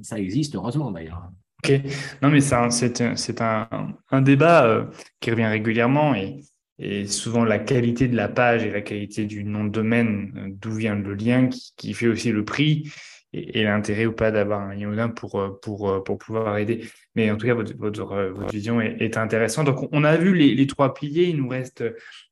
[0.00, 1.30] ça, existe, heureusement d'ailleurs.
[1.62, 1.78] Ok,
[2.22, 3.68] non, mais c'est un,
[4.10, 4.86] un, débat euh,
[5.20, 6.40] qui revient régulièrement et,
[6.78, 10.48] et, souvent la qualité de la page et la qualité du nom de domaine, euh,
[10.58, 12.90] d'où vient le lien, qui, fait aussi le prix
[13.32, 16.84] et, l'intérêt ou pas d'avoir un Yodin pour, euh, pour, euh, pour pouvoir aider.
[17.14, 19.66] Mais en tout cas, votre, votre, euh, votre vision est, intéressante.
[19.66, 21.24] Donc, on a vu les, les, trois piliers.
[21.24, 21.84] Il nous reste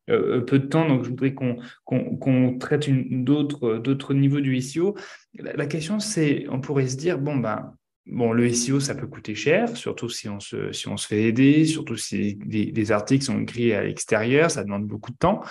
[0.07, 0.89] peu de temps.
[0.89, 4.97] Donc, je voudrais qu'on qu'on traite d'autres niveaux du SEO.
[5.35, 7.75] La, question, c'est, on pourrait se dire, bon, ben,
[8.07, 11.25] Bon, le SEO, ça peut coûter cher, surtout si on se, si on se fait
[11.25, 15.43] aider, surtout si les, les articles sont écrits à l'extérieur, ça demande beaucoup de temps.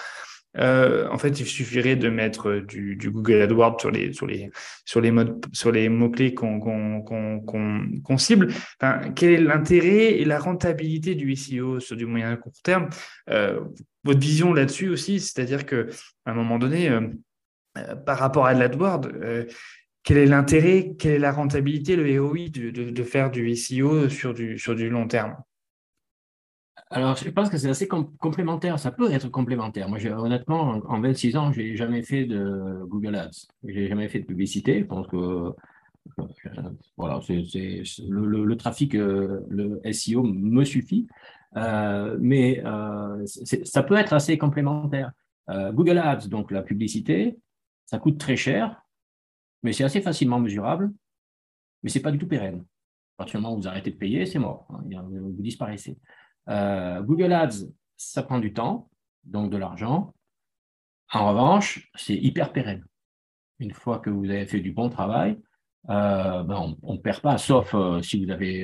[0.57, 4.49] Euh, en fait, il suffirait de mettre du, Google AdWords sur les, sur les,
[4.85, 8.47] sur les, modes, sur les mots-clés qu'on qu'on cible.
[8.81, 12.89] Enfin, quel est l'intérêt et la rentabilité du SEO sur du moyen et court terme?
[13.29, 13.59] Euh,
[14.03, 15.85] Votre vision là-dessus aussi, c'est-à-dire qu'à
[16.25, 19.07] un moment donné, euh, par rapport à l'AdWords,
[20.03, 24.09] quel est l'intérêt, quelle est la rentabilité, le ROI de, de, de, faire du SEO
[24.09, 25.35] sur du, sur du long terme?
[26.89, 28.79] Alors, je pense que c'est assez complémentaire.
[28.79, 29.89] Ça peut être complémentaire.
[29.89, 33.47] Moi, honnêtement, en, 26 ans, je n'ai jamais fait de Google Ads.
[33.63, 34.79] Je n'ai jamais fait de publicité.
[34.79, 35.53] Je pense que
[36.19, 36.23] euh,
[36.97, 37.43] voilà, c'est,
[38.07, 41.07] le, trafic, euh, le SEO me suffit.
[41.55, 42.63] Euh, mais
[43.25, 45.11] ça peut être assez complémentaire.
[45.49, 47.39] Google Ads, donc la publicité,
[47.87, 48.83] ça coûte très cher,
[49.63, 50.91] mais c'est assez facilement mesurable,
[51.81, 52.63] mais ce n'est pas du tout pérenne.
[53.17, 54.67] À partir du moment où vous arrêtez de payer, c'est mort.
[54.69, 55.97] Vous disparaissez.
[56.49, 57.65] Euh, Google Ads,
[57.97, 58.89] ça prend du temps,
[59.23, 60.13] donc de l'argent.
[61.11, 62.85] En revanche, c'est hyper pérenne.
[63.59, 65.39] Une fois que vous avez fait du bon travail,
[65.89, 68.63] euh, ben, on ne perd pas, sauf euh, si vous avez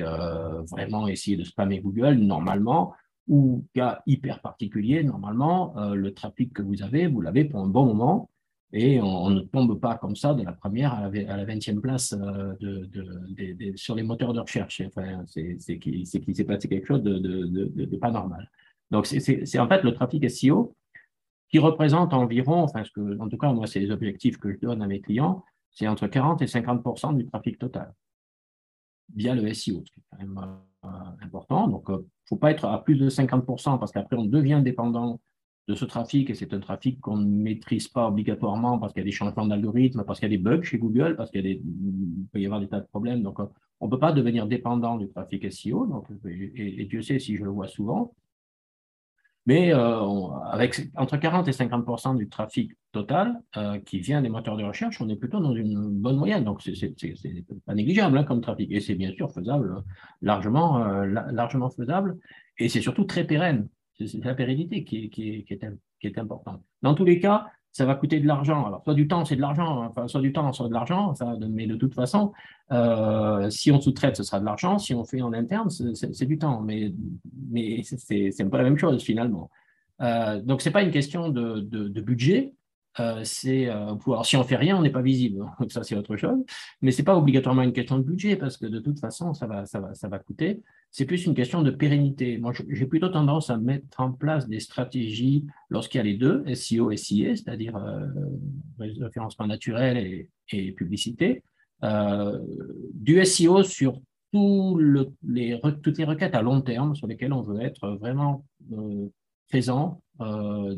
[0.70, 2.94] vraiment essayé de spammer Google, normalement,
[3.28, 7.86] ou cas hyper particulier, normalement, le trafic que vous avez, vous l'avez pour un bon
[7.86, 8.30] moment,
[8.72, 12.54] et on, ne tombe pas comme ça de la première à la, 20e place euh,
[13.76, 14.82] sur les moteurs de recherche.
[14.86, 18.50] Enfin, c'est qu'il s'est passé quelque chose de, pas normal.
[18.90, 20.76] Donc, c'est en fait le trafic SEO
[21.48, 22.82] qui représente environ, enfin,
[23.20, 26.08] en tout cas, moi, c'est les objectifs que je donne à mes clients, c'est entre
[26.08, 27.92] 40 et 50% du trafic total
[29.14, 30.40] via le SEO, ce qui est quand même
[30.84, 30.88] euh,
[31.22, 31.68] important.
[31.68, 34.60] Donc, il euh, ne faut pas être à plus de 50% parce qu'après, on devient
[34.64, 35.20] dépendant
[35.68, 39.04] de ce trafic, et c'est un trafic qu'on ne maîtrise pas obligatoirement parce qu'il y
[39.04, 41.60] a des changements d'algorithme, parce qu'il y a des bugs chez Google, parce qu'il
[42.32, 43.22] peut y avoir des tas de problèmes.
[43.22, 43.38] Donc,
[43.80, 47.44] on ne peut pas devenir dépendant du trafic SEO, donc, et, Dieu sait si je
[47.44, 48.14] le vois souvent.
[49.44, 54.56] Mais euh, avec entre 40 et 50% du trafic total euh, qui vient des moteurs
[54.56, 56.42] de recherche, on est plutôt dans une bonne moyenne.
[56.42, 56.94] Donc, c'est
[57.64, 58.70] pas négligeable hein, comme trafic.
[58.72, 59.84] Et c'est bien sûr faisable,
[60.20, 62.18] largement, euh, largement faisable.
[62.58, 63.68] Et c'est surtout très pérenne.
[63.98, 65.10] C'est la pérennité qui,
[66.02, 66.62] est, importante.
[66.82, 68.66] Dans tous les cas, ça va coûter de l'argent.
[68.66, 70.08] Alors, soit du temps, c'est de l'argent, hein.
[70.08, 71.14] soit du temps, soit de l'argent,
[71.48, 72.32] mais de toute façon,
[72.72, 74.78] euh, si on sous-traite, ce sera de l'argent.
[74.78, 76.60] Si on fait en interne, c'est du temps.
[76.60, 76.92] Mais,
[77.50, 79.50] mais c'est peu la même chose finalement.
[80.02, 82.55] Euh, donc, ce n'est pas une question de budget,
[82.98, 84.24] euh, c'est euh, pouvoir.
[84.24, 85.44] Si on fait rien, on n'est pas visible.
[85.60, 86.38] Donc ça, c'est autre chose.
[86.80, 89.66] Mais c'est pas obligatoirement une question de budget parce que de toute façon, ça va,
[89.66, 90.62] ça va, ça va coûter.
[90.90, 92.38] C'est plus une question de pérennité.
[92.38, 96.44] Moi, j'ai plutôt tendance à mettre en place des stratégies lorsqu'il y a les deux,
[96.54, 98.06] SEO et SIA, c'est-à-dire euh,
[98.78, 101.42] référencement naturel et, et publicité.
[101.84, 102.38] Euh,
[102.94, 104.00] du SEO sur
[104.32, 108.46] tout le, les, toutes les requêtes à long terme sur lesquelles on veut être vraiment
[109.48, 110.76] présent euh,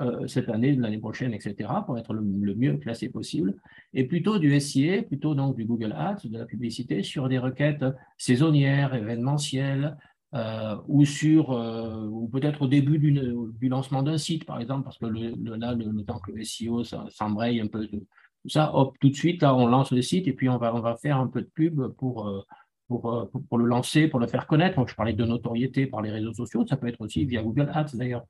[0.00, 2.22] euh, cette année, l'année prochaine, etc., pour être le,
[2.54, 3.54] mieux classé possible,
[3.94, 7.84] et plutôt du SIA, plutôt donc du Google Ads, de la publicité, sur des requêtes
[8.18, 9.96] saisonnières, événementielles,
[10.34, 15.06] euh, ou sur, ou peut-être au début du lancement d'un site, par exemple, parce que
[15.06, 19.42] là, le, temps que le SEO s'embraye un peu, tout ça, hop, tout de suite,
[19.42, 21.50] là, on lance le site, et puis on va, on va faire un peu de
[21.54, 22.46] pub pour
[22.88, 24.86] pour, pour, le lancer, pour le faire connaître.
[24.86, 27.94] Je parlais de notoriété par les réseaux sociaux, ça peut être aussi via Google Ads
[27.94, 28.24] d'ailleurs,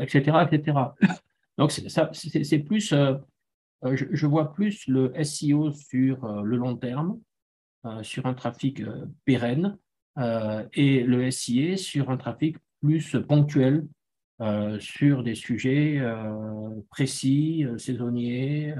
[0.00, 0.78] etc., etc.
[1.58, 7.18] Donc, c'est plus, je, je, vois plus le SEO sur le long terme,
[8.02, 8.82] sur un trafic
[9.24, 9.78] pérenne,
[10.72, 13.86] et le SIA sur un trafic plus ponctuel,
[14.40, 18.74] euh, sur des sujets euh, précis, euh, saisonniers,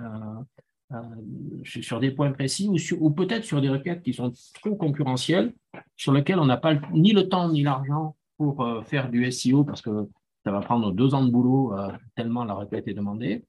[1.65, 2.71] sur des points précis,
[3.01, 5.53] ou, peut-être sur des requêtes qui sont trop concurrentielles,
[5.97, 9.83] sur lesquelles on n'a pas ni le temps ni l'argent pour faire du SEO, parce
[9.83, 10.09] que
[10.45, 11.75] ça va prendre deux ans de boulot
[12.15, 13.45] tellement la requête est demandée.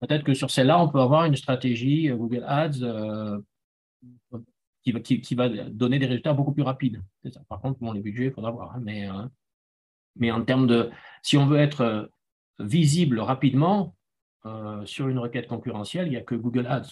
[0.00, 3.42] Peut-être que sur celle-là, on peut avoir une stratégie Google Ads
[4.82, 7.02] qui, va donner des résultats beaucoup plus rapides.
[7.48, 8.74] Par contre, bon, les budgets, il faudra voir.
[8.76, 9.08] Hein, mais
[10.16, 10.90] mais en termes de,
[11.22, 12.06] si on veut être euh,
[12.58, 13.94] visible rapidement
[14.46, 16.90] euh, sur une requête concurrentielle, il n'y a que Google Ads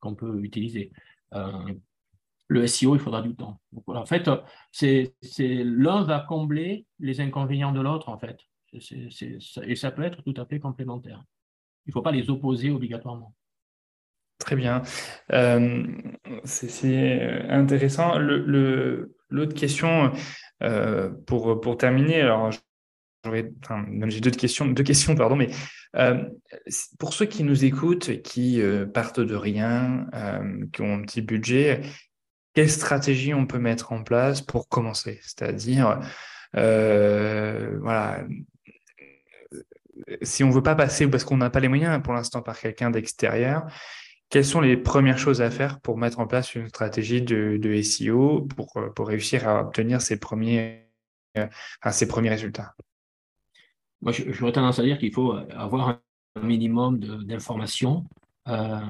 [0.00, 0.92] qu'on peut utiliser.
[1.34, 1.72] Euh,
[2.48, 3.60] le SEO, il faudra du temps.
[3.86, 4.28] en fait,
[4.80, 8.38] l'un va combler les inconvénients de l'autre, en fait.
[8.72, 11.22] et ça peut être tout à fait complémentaire.
[11.86, 13.34] Il ne faut pas les opposer obligatoirement.
[14.38, 14.82] Très bien.
[16.44, 18.18] c'est intéressant.
[18.18, 20.12] L'autre question,
[20.62, 22.50] euh, pour, terminer, alors
[23.64, 25.50] enfin, j'ai deux questions, deux questions, pardon, mais
[25.96, 26.24] euh,
[26.98, 30.06] pour ceux qui nous écoutent, qui euh, partent de rien,
[30.72, 31.82] qui ont un petit budget,
[32.54, 35.20] quelle stratégie on peut mettre en place pour commencer?
[35.22, 36.00] C'est-à-dire,
[36.52, 38.24] voilà,
[40.22, 42.90] si on veut pas passer parce qu'on n'a pas les moyens pour l'instant par quelqu'un
[42.90, 43.66] d'extérieur,
[44.30, 48.42] quelles sont les premières choses à faire pour mettre en place une stratégie de, SEO
[48.42, 50.90] pour, euh, pour, réussir à obtenir ses premiers,
[51.38, 51.46] euh,
[52.08, 52.74] premiers résultats?
[54.00, 56.00] Moi, j'aurais tendance à dire qu'il faut avoir
[56.36, 58.04] un minimum d'informations,
[58.46, 58.80] euh,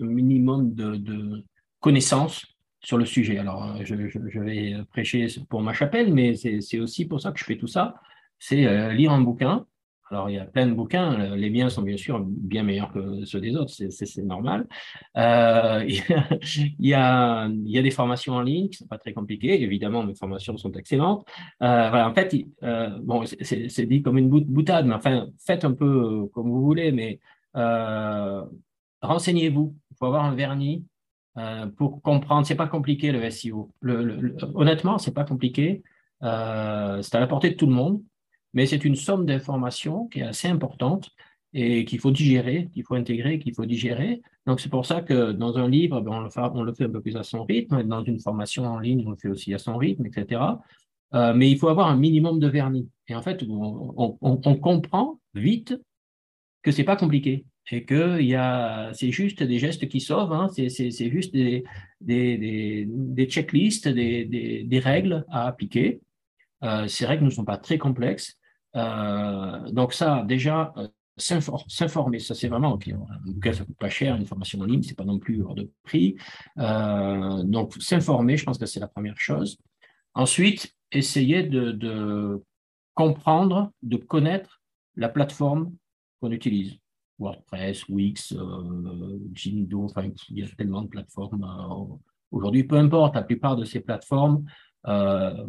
[0.00, 1.44] un minimum de,
[1.80, 2.46] connaissances
[2.82, 3.38] sur le sujet.
[3.38, 3.94] Alors, je,
[4.40, 8.00] vais prêcher pour ma chapelle, mais c'est aussi pour ça que je fais tout ça.
[8.38, 9.66] C'est lire un bouquin,
[10.10, 11.20] alors, il y a plein de bouquins.
[11.20, 14.66] Euh, les miens sont bien sûr bien meilleurs que ceux des autres, c'est normal.
[15.16, 19.62] Euh, il, y a, des formations en ligne qui ne sont pas très compliquées.
[19.62, 21.24] Évidemment, mes formations sont excellentes.
[21.62, 22.34] Euh, en fait,
[23.02, 27.20] bon, c'est dit comme une boutade, mais enfin, faites un peu comme vous voulez, mais
[29.02, 29.76] renseignez-vous.
[29.92, 30.84] Il faut avoir un vernis
[31.76, 32.46] pour comprendre.
[32.46, 33.70] C'est pas compliqué le SEO.
[34.54, 35.82] Honnêtement, c'est pas compliqué.
[36.20, 38.02] c'est à la portée de tout le monde
[38.54, 41.10] mais c'est une somme d'informations qui est assez importante
[41.52, 44.22] et qu'il faut digérer, qu'il faut intégrer, qu'il faut digérer.
[44.46, 46.20] Donc, c'est pour ça que dans un livre, ben, on,
[46.62, 49.16] le fait, un peu plus à son rythme, dans une formation en ligne, on le
[49.16, 50.42] fait aussi à son rythme, etc.
[51.14, 52.88] Euh, mais il faut avoir un minimum de vernis.
[53.08, 55.76] Et en fait, on, comprend vite
[56.62, 58.18] que c'est pas compliqué et que
[58.92, 60.48] c'est juste des gestes qui sauvent, hein.
[60.48, 61.64] c'est juste des,
[63.28, 66.00] checklists, des, règles à appliquer.
[66.62, 68.39] Euh, ces règles ne sont pas très complexes
[68.74, 74.16] donc ça, déjà, euh, s'informer, ça c'est vraiment, ok, un bouquin ça coûte pas cher,
[74.16, 76.16] une formation en ligne, c'est pas non plus hors de prix.
[76.58, 79.58] Euh, donc s'informer, je pense que c'est la première chose.
[80.14, 82.42] Ensuite, essayer de,
[82.94, 84.60] comprendre, de connaître
[84.96, 85.72] la plateforme
[86.20, 86.76] qu'on utilise.
[87.18, 88.34] WordPress, Wix,
[89.34, 91.46] Jimdo, enfin, il y a tellement de plateformes
[92.30, 92.64] aujourd'hui.
[92.64, 94.46] Peu importe, la plupart de ces plateformes
[94.86, 95.46] euh,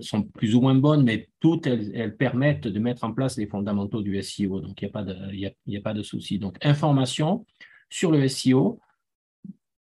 [0.00, 4.02] sont plus ou moins bonnes, mais toutes elles, permettent de mettre en place les fondamentaux
[4.02, 4.60] du SEO.
[4.60, 6.38] Donc, il n'y a pas de, il a, pas de souci.
[6.38, 7.46] Donc, information
[7.88, 8.78] sur le SEO,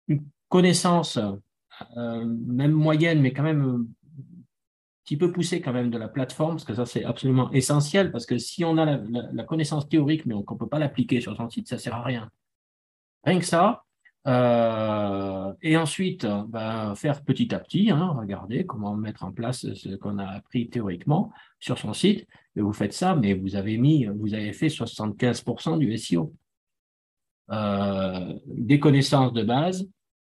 [0.08, 1.18] une connaissance,
[1.97, 3.86] euh, même moyenne, mais quand même un
[5.04, 8.26] petit peu poussée quand même de la plateforme, parce que ça, c'est absolument essentiel, parce
[8.26, 9.01] que si on a la,
[9.34, 11.95] la connaissance théorique, mais qu'on ne peut pas l'appliquer sur son site, ça ne sert
[11.95, 12.30] à rien.
[13.24, 13.84] Rien que ça,
[14.26, 19.95] euh, et ensuite, ben, faire petit à petit, hein, regarder comment mettre en place ce
[19.95, 22.28] qu'on a appris théoriquement sur son site.
[22.55, 26.34] Et vous faites ça, mais vous avez mis, vous avez fait 75% du SEO.
[27.51, 29.88] Euh, des connaissances de base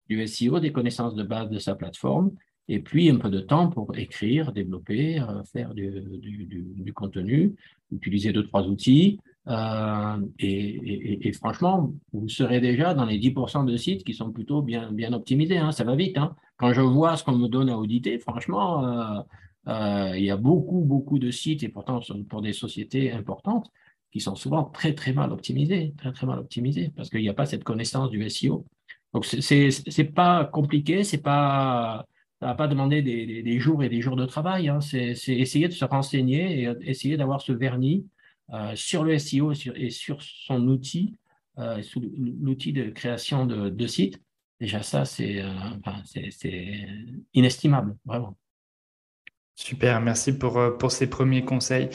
[0.09, 2.31] du SEO, des connaissances de base de sa plateforme,
[2.67, 7.55] et puis un peu de temps pour écrire, développer, euh, faire du, contenu,
[7.91, 14.03] utiliser deux, trois outils, euh, et, franchement, vous serez déjà dans les 10% de sites
[14.03, 15.57] qui sont plutôt bien, optimisés.
[15.57, 16.17] Hein, ça va vite.
[16.17, 16.35] Hein.
[16.57, 19.21] Quand je vois ce qu'on me donne à auditer, franchement, euh,
[19.67, 23.69] euh, il y a beaucoup, beaucoup de sites, et pourtant pour des sociétés importantes,
[24.11, 27.33] qui sont souvent très, très mal optimisés, très, très mal optimisés, parce qu'il n'y a
[27.33, 28.65] pas cette connaissance du SEO.
[29.13, 32.05] Donc, c'est pas compliqué, pas,
[32.39, 34.69] ça va pas demander des, jours et des jours de travail.
[34.69, 34.81] Hein.
[34.81, 38.05] C'est essayer de se renseigner et essayer d'avoir ce vernis
[38.75, 41.15] sur le SEO et sur son outil,
[41.59, 41.81] euh,
[42.41, 44.19] l'outil de création de, sites,
[44.59, 45.43] déjà ça, c'est
[47.33, 48.37] inestimable, vraiment.
[49.55, 51.89] Super, merci pour, euh, ces premiers conseils.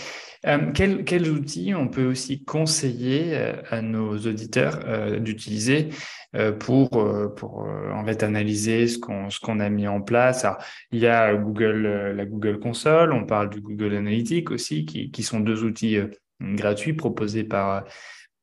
[0.46, 5.88] Euh, quels, outils on peut aussi conseiller euh, à nos auditeurs d'utiliser
[6.60, 10.46] pour, en fait analyser ce qu'on a mis en place?
[10.92, 15.40] Il y a Google, la Google Console, on parle du Google Analytics aussi, qui sont
[15.40, 15.98] deux outils
[16.40, 17.84] gratuits proposés par,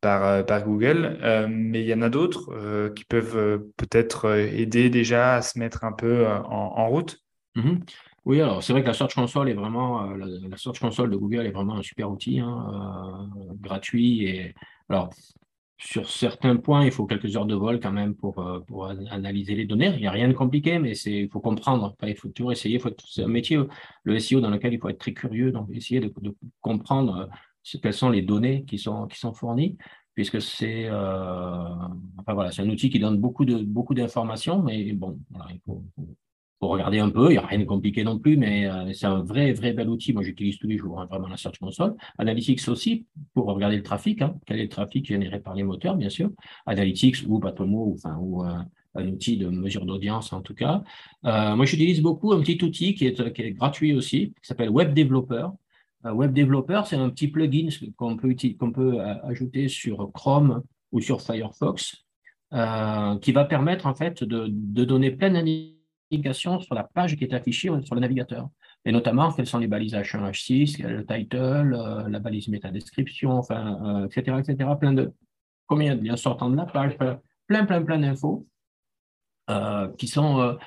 [0.01, 1.17] par, par Google,
[1.49, 5.93] mais il y en a d'autres qui peuvent peut-être aider déjà à se mettre un
[5.93, 7.17] peu en, route.
[7.55, 7.79] Mm-hmm.
[8.25, 10.17] Oui, alors c'est vrai que la Search Console est vraiment, euh,
[10.49, 14.25] la, Search Console de Google est vraiment un super outil, hein, euh, gratuit.
[14.25, 14.55] Et
[14.89, 15.11] alors,
[15.77, 19.53] sur certains points, il faut quelques heures de vol quand même pour, euh, pour analyser
[19.53, 19.93] les données.
[19.93, 21.95] Il n'y a rien de compliqué, mais il faut comprendre.
[22.01, 22.81] il faut toujours essayer.
[23.07, 23.59] C'est un métier,
[24.03, 26.11] le SEO, dans lequel il faut être très curieux, donc essayer de,
[26.61, 27.29] comprendre
[27.81, 29.77] quelles sont les données qui sont, qui sont fournies
[30.13, 35.59] puisque c'est enfin voilà, un outil qui donne beaucoup de beaucoup d'informations, mais bon, il
[35.65, 35.83] faut,
[36.67, 37.29] regarder un peu.
[37.29, 39.89] Il n'y a rien de compliqué non plus, mais euh, c'est un vrai, vrai bel
[39.89, 40.13] outil.
[40.13, 41.95] Moi, j'utilise tous les jours, hein, vraiment la Search Console.
[42.17, 44.21] Analytics aussi, pour regarder le trafic.
[44.21, 44.35] Hein.
[44.45, 46.31] Quel est le trafic généré par les moteurs, bien sûr.
[46.65, 48.57] Analytics ou Patomo, ou, enfin, ou euh,
[48.95, 50.83] un outil de mesure d'audience, en tout cas.
[51.25, 54.69] Euh, moi, j'utilise beaucoup un petit outil qui est, qui est gratuit aussi, qui s'appelle
[54.69, 55.47] Web Developer.
[56.13, 58.35] Web Developer, c'est un petit plugin qu'on peut,
[58.73, 62.05] peut ajouter sur Chrome ou sur Firefox,
[62.51, 64.47] qui va permettre en fait de,
[64.85, 65.75] donner plein d'analyses
[66.33, 68.49] sur la page qui est affichée sur le navigateur.
[68.85, 74.05] Et notamment, quelles sont les balises H1, H6, le title, euh, la balise métadescription, enfin,
[74.05, 74.69] etc., euh, etc.
[74.79, 75.11] Plein de,
[75.65, 78.45] combien de liens sortant de la page, plein, plein, plein d'infos
[79.49, 80.57] euh, qui, sont,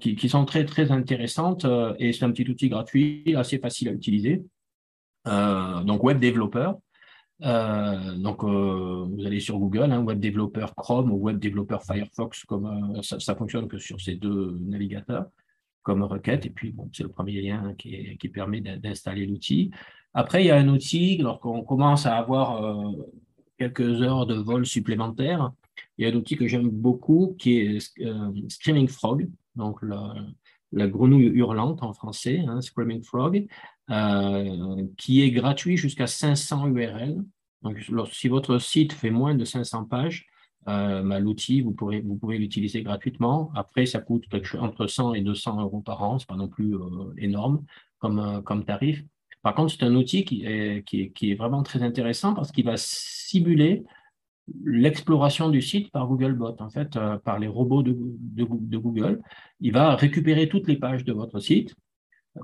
[0.00, 1.66] qui, sont très, très intéressantes.
[1.98, 4.42] et c'est un petit outil gratuit, assez facile à utiliser.
[5.24, 6.78] Donc, web développeur.
[7.42, 12.44] Euh, donc, euh, vous allez sur Google, hein, Web Developer Chrome ou Web Developer Firefox,
[12.44, 12.66] comme
[12.96, 15.26] euh, ça, ça, fonctionne que sur ces deux navigateurs
[15.82, 16.44] comme requête.
[16.44, 19.70] Et puis, bon, c'est le premier lien qui, permet d'installer l'outil.
[20.12, 22.92] Après, il y a un outil, lorsqu'on commence à avoir
[23.56, 25.52] quelques heures de vol supplémentaires,
[25.96, 27.78] il y a un outil que j'aime beaucoup qui est
[28.50, 30.12] Screaming Frog, donc la,
[30.72, 33.46] la, grenouille hurlante en français, hein, Screaming Frog.
[33.90, 37.24] Euh, qui est gratuit jusqu'à 500 URL.
[37.62, 37.76] Donc,
[38.12, 40.26] si votre site fait moins de 500 pages,
[40.68, 43.50] euh, bah, l'outil, vous, pourrez, vous pouvez l'utiliser gratuitement.
[43.56, 44.26] Après, ça coûte
[44.60, 46.20] entre 100 et 200 euros par an.
[46.20, 47.64] Ce n'est pas non plus euh, énorme
[47.98, 49.02] comme, comme tarif.
[49.42, 52.76] Par contre, c'est un outil qui, est, qui est, vraiment très intéressant parce qu'il va
[52.76, 53.82] simuler
[54.64, 57.94] l'exploration du site par Googlebot, en fait, par les robots de,
[58.44, 59.20] Google.
[59.60, 61.74] Il va récupérer toutes les pages de votre site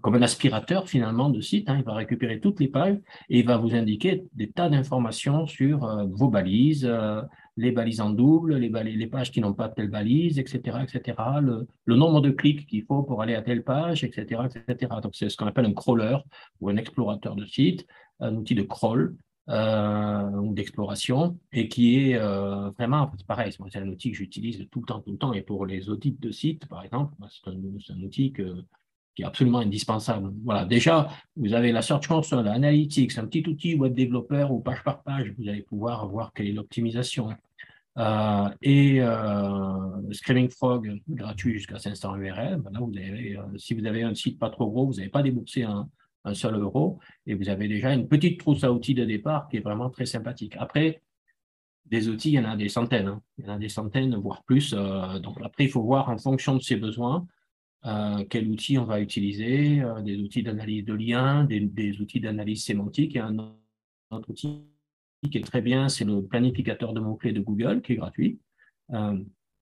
[0.03, 1.69] comme un aspirateur finalement de site.
[1.69, 1.77] Hein.
[1.79, 2.97] il va récupérer toutes les pages
[3.29, 7.23] et il va vous indiquer des tas d'informations sur euh, vos balises, euh,
[7.57, 11.95] les balises en double, les, les pages qui n'ont pas telle balise, etc., etc., le,
[11.95, 14.93] nombre de clics qu'il faut pour aller à telle page, etc., etc.
[15.03, 16.19] Donc c'est ce qu'on appelle un crawler
[16.61, 17.87] ou un explorateur de site,
[18.21, 19.17] un outil de crawl.
[19.49, 25.01] Euh, d'exploration et qui est vraiment pareil c'est un outil que j'utilise tout le temps
[25.01, 27.51] tout le temps et pour les audits de sites par exemple c'est
[27.93, 30.31] un, outil qui est absolument indispensable.
[30.45, 34.85] Voilà, déjà, vous avez la Search Console, Analytics, un petit outil web développeur ou page
[34.85, 37.31] par page, vous allez pouvoir voir quelle est l'optimisation.
[37.99, 42.61] Euh, et euh, Screaming Frog, gratuit jusqu'à 500 URL.
[42.61, 45.63] Vous avez, euh, si vous avez un site pas trop gros, vous n'avez pas déboursé
[45.63, 45.89] un,
[46.27, 49.57] un, seul euro et vous avez déjà une petite trousse à outils de départ qui
[49.57, 50.57] est vraiment très sympathique.
[50.59, 51.03] Après,
[51.87, 53.09] des outils, il y en a des centaines.
[53.09, 53.23] Hein.
[53.39, 54.75] Il y en a des centaines, voire plus.
[55.23, 57.27] donc après, il faut voir en fonction de ses besoins
[57.87, 62.65] euh, quel outil on va utiliser, euh, des outils d'analyse de liens, des, outils d'analyse
[62.65, 63.15] sémantique.
[63.15, 63.39] Et un
[64.11, 64.65] autre outil
[65.31, 68.41] qui est très bien, c'est le planificateur de mots-clés de Google, qui est gratuit.
[68.93, 69.17] Euh,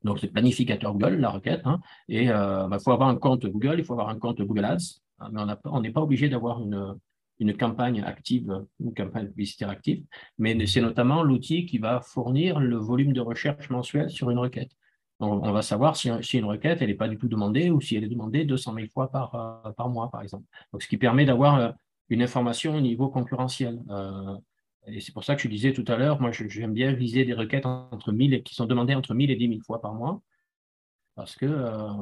[0.04, 1.62] donc, c'est planificateur Google, la requête.
[1.64, 1.80] Hein.
[2.08, 5.02] et il bah, faut avoir un compte Google, il faut avoir un compte Google Ads.
[5.32, 6.98] Mais on n'est pas obligé d'avoir une,
[7.38, 10.04] une campagne active, une campagne publicitaire active,
[10.38, 14.70] mais c'est notamment l'outil qui va fournir le volume de recherche mensuel sur une requête
[15.20, 18.04] on, va savoir si, une requête elle n'est pas du tout demandée ou si elle
[18.04, 19.34] est demandée 200 000 fois par,
[19.66, 20.44] euh, par mois, par exemple.
[20.72, 21.70] Donc, ce qui permet d'avoir euh,
[22.08, 23.82] une information au niveau concurrentiel.
[23.90, 24.36] Euh,
[24.86, 27.32] et c'est pour ça que je disais tout à l'heure, moi, j'aime bien viser des
[27.32, 30.20] requêtes entre 1000 et, qui sont demandées entre 1000 et 10 000 fois par mois,
[31.14, 31.46] parce que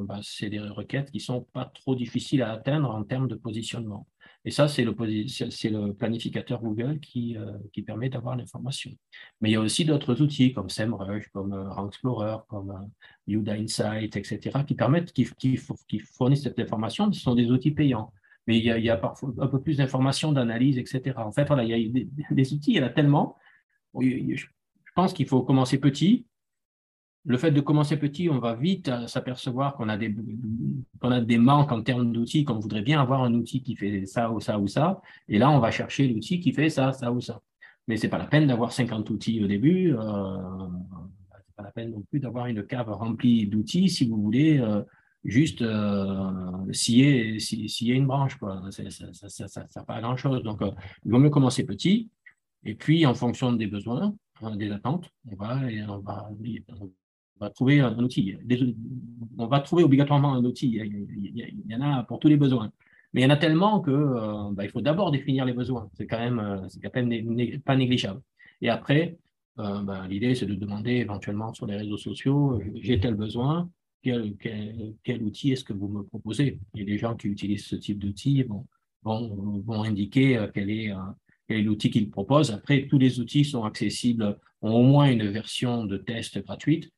[0.04, 3.34] bah, c'est des requêtes qui ne sont pas trop difficiles à atteindre en termes de
[3.34, 4.06] positionnement.
[4.44, 8.90] Et ça, c'est le, planificateur Google qui, euh, qui permet d'avoir l'information.
[9.40, 13.32] Mais il y a aussi d'autres outils comme SEMrush, comme euh, Rank Explorer, comme euh,
[13.32, 17.12] Uda Insight, etc., qui fournissent cette information.
[17.12, 18.12] Ce sont des outils payants.
[18.48, 21.14] Mais il y a, parfois un peu plus d'informations, d'analyse, etc.
[21.18, 23.36] En fait, voilà, il y a des, outils, il y en a tellement.
[24.00, 24.46] Je
[24.96, 26.26] pense qu'il faut commencer petit,
[27.24, 30.14] le fait de commencer petit, on va vite s'apercevoir qu'on a des
[31.02, 34.30] a des manques en termes d'outils, qu'on voudrait bien avoir un outil qui fait ça
[34.30, 37.20] ou ça ou ça, et là on va chercher l'outil qui fait ça, ça ou
[37.20, 37.40] ça.
[37.88, 39.92] Mais c'est pas la peine d'avoir 50 outils au début.
[39.92, 40.36] Euh,
[41.46, 44.82] c'est pas la peine non plus d'avoir une cave remplie d'outils si vous voulez euh,
[45.24, 48.36] juste euh, scier, scier, une branche.
[48.36, 48.62] Quoi.
[48.70, 48.88] Ça ne
[49.48, 50.42] sert pas grand-chose.
[50.42, 50.70] Donc, euh,
[51.04, 52.10] il vaut mieux commencer petit.
[52.64, 56.30] Et puis, en fonction des besoins, hein, des attentes, on va, on va,
[57.42, 58.36] va trouver un outil.
[59.38, 60.80] On va trouver obligatoirement un outil.
[60.80, 62.72] Il y en a pour tous les besoins.
[63.12, 65.90] Mais il y en a tellement que euh, bah, il faut d'abord définir les besoins.
[65.94, 68.22] C'est quand même, euh, c'est quand même pas négligeable.
[68.62, 69.18] Et après,
[69.58, 73.70] euh, bah, l'idée, c'est de demander éventuellement sur les réseaux sociaux, j'ai tel besoin,
[74.02, 74.34] quel,
[75.22, 76.58] outil est-ce que vous me proposez?
[76.74, 78.66] Et les gens qui utilisent ce type d'outil vont,
[79.68, 80.92] indiquer quel est
[81.48, 82.50] l'outil qu'ils proposent.
[82.50, 86.90] Après, tous les outils sont accessibles, ont au moins une version de test gratuite.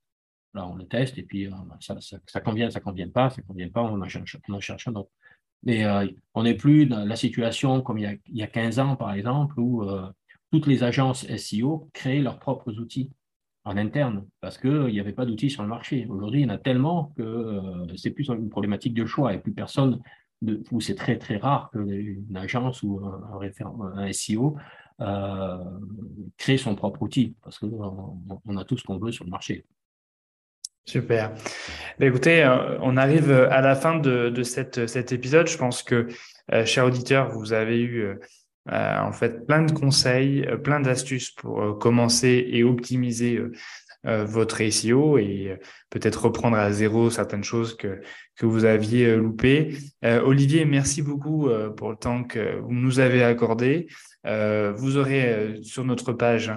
[0.55, 1.51] Là, on le teste et puis
[1.81, 4.39] ça, ça, convient, ça convient pas, ça convient pas, on en cherche,
[4.89, 5.11] un autre.
[5.65, 8.47] Mais euh, on n'est plus dans la situation comme il y a, il y a
[8.47, 10.07] 15 ans, par exemple, où euh,
[10.53, 13.11] toutes les agences SEO créent leurs propres outils
[13.65, 16.07] en interne parce qu'il n'y avait pas d'outils sur le marché.
[16.09, 19.39] Aujourd'hui, il y en a tellement que euh, c'est plus une problématique de choix et
[19.39, 20.01] plus personne,
[20.43, 23.41] de, ou c'est très très rare qu'une agence ou un,
[23.97, 24.57] un SEO
[26.37, 29.65] crée son propre outil parce qu'on on a tout ce qu'on veut sur le marché.
[30.87, 31.33] Super.
[31.99, 35.49] Bah, écoutez, euh, on arrive à la fin de, cette, cet épisode.
[35.49, 36.09] Je pense que,
[36.53, 38.05] euh, chers auditeurs, vous avez eu
[38.71, 43.41] euh, en fait plein de conseils, plein d'astuces pour commencer et optimiser
[44.07, 45.59] votre SEO et
[45.89, 48.03] peut-être reprendre à zéro certaines choses que,
[48.37, 49.77] que vous aviez loupées.
[50.03, 53.87] Olivier, merci beaucoup pour le temps que vous nous avez accordé.
[54.27, 56.53] Euh, vous aurez euh, sur notre page,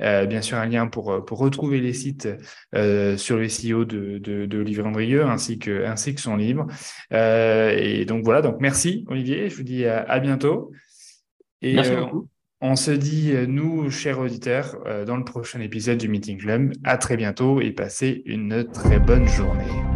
[0.00, 2.28] euh, bien sûr, un lien pour, pour retrouver les sites
[2.72, 6.66] sur le SEO de, de, de Olivier Andrieux ainsi que, ainsi que son livre.
[7.10, 10.72] et donc voilà, donc merci Olivier, je vous dis à, bientôt.
[11.60, 12.28] Et merci beaucoup.
[12.60, 16.72] On se dit, nous, chers auditeurs, dans le prochain épisode du Meeting Club.
[16.84, 19.91] À très bientôt et passez une très bonne journée.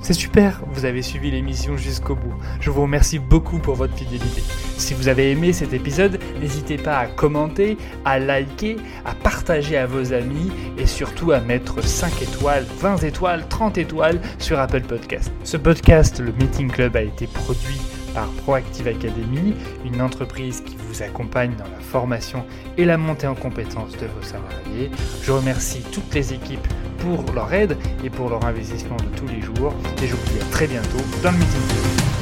[0.00, 2.34] C'est super, vous avez suivi l'émission jusqu'au bout.
[2.60, 4.42] Je vous remercie beaucoup pour votre fidélité.
[4.76, 9.86] Si vous avez aimé cet épisode, n'hésitez pas à commenter, à liker, à partager à
[9.86, 15.32] vos amis et surtout à mettre 5 étoiles, 20 étoiles, 30 étoiles sur Apple Podcast.
[15.44, 17.80] Ce podcast, le Meeting Club, a été produit
[18.14, 22.44] par Proactive Academy, une entreprise qui vous accompagne dans la formation
[22.78, 24.90] et la montée en compétences de vos salariés.
[25.22, 26.66] Je remercie toutes les équipes
[26.98, 30.40] pour leur aide et pour leur investissement de tous les jours et je vous dis
[30.40, 32.15] à très bientôt dans le Meeting.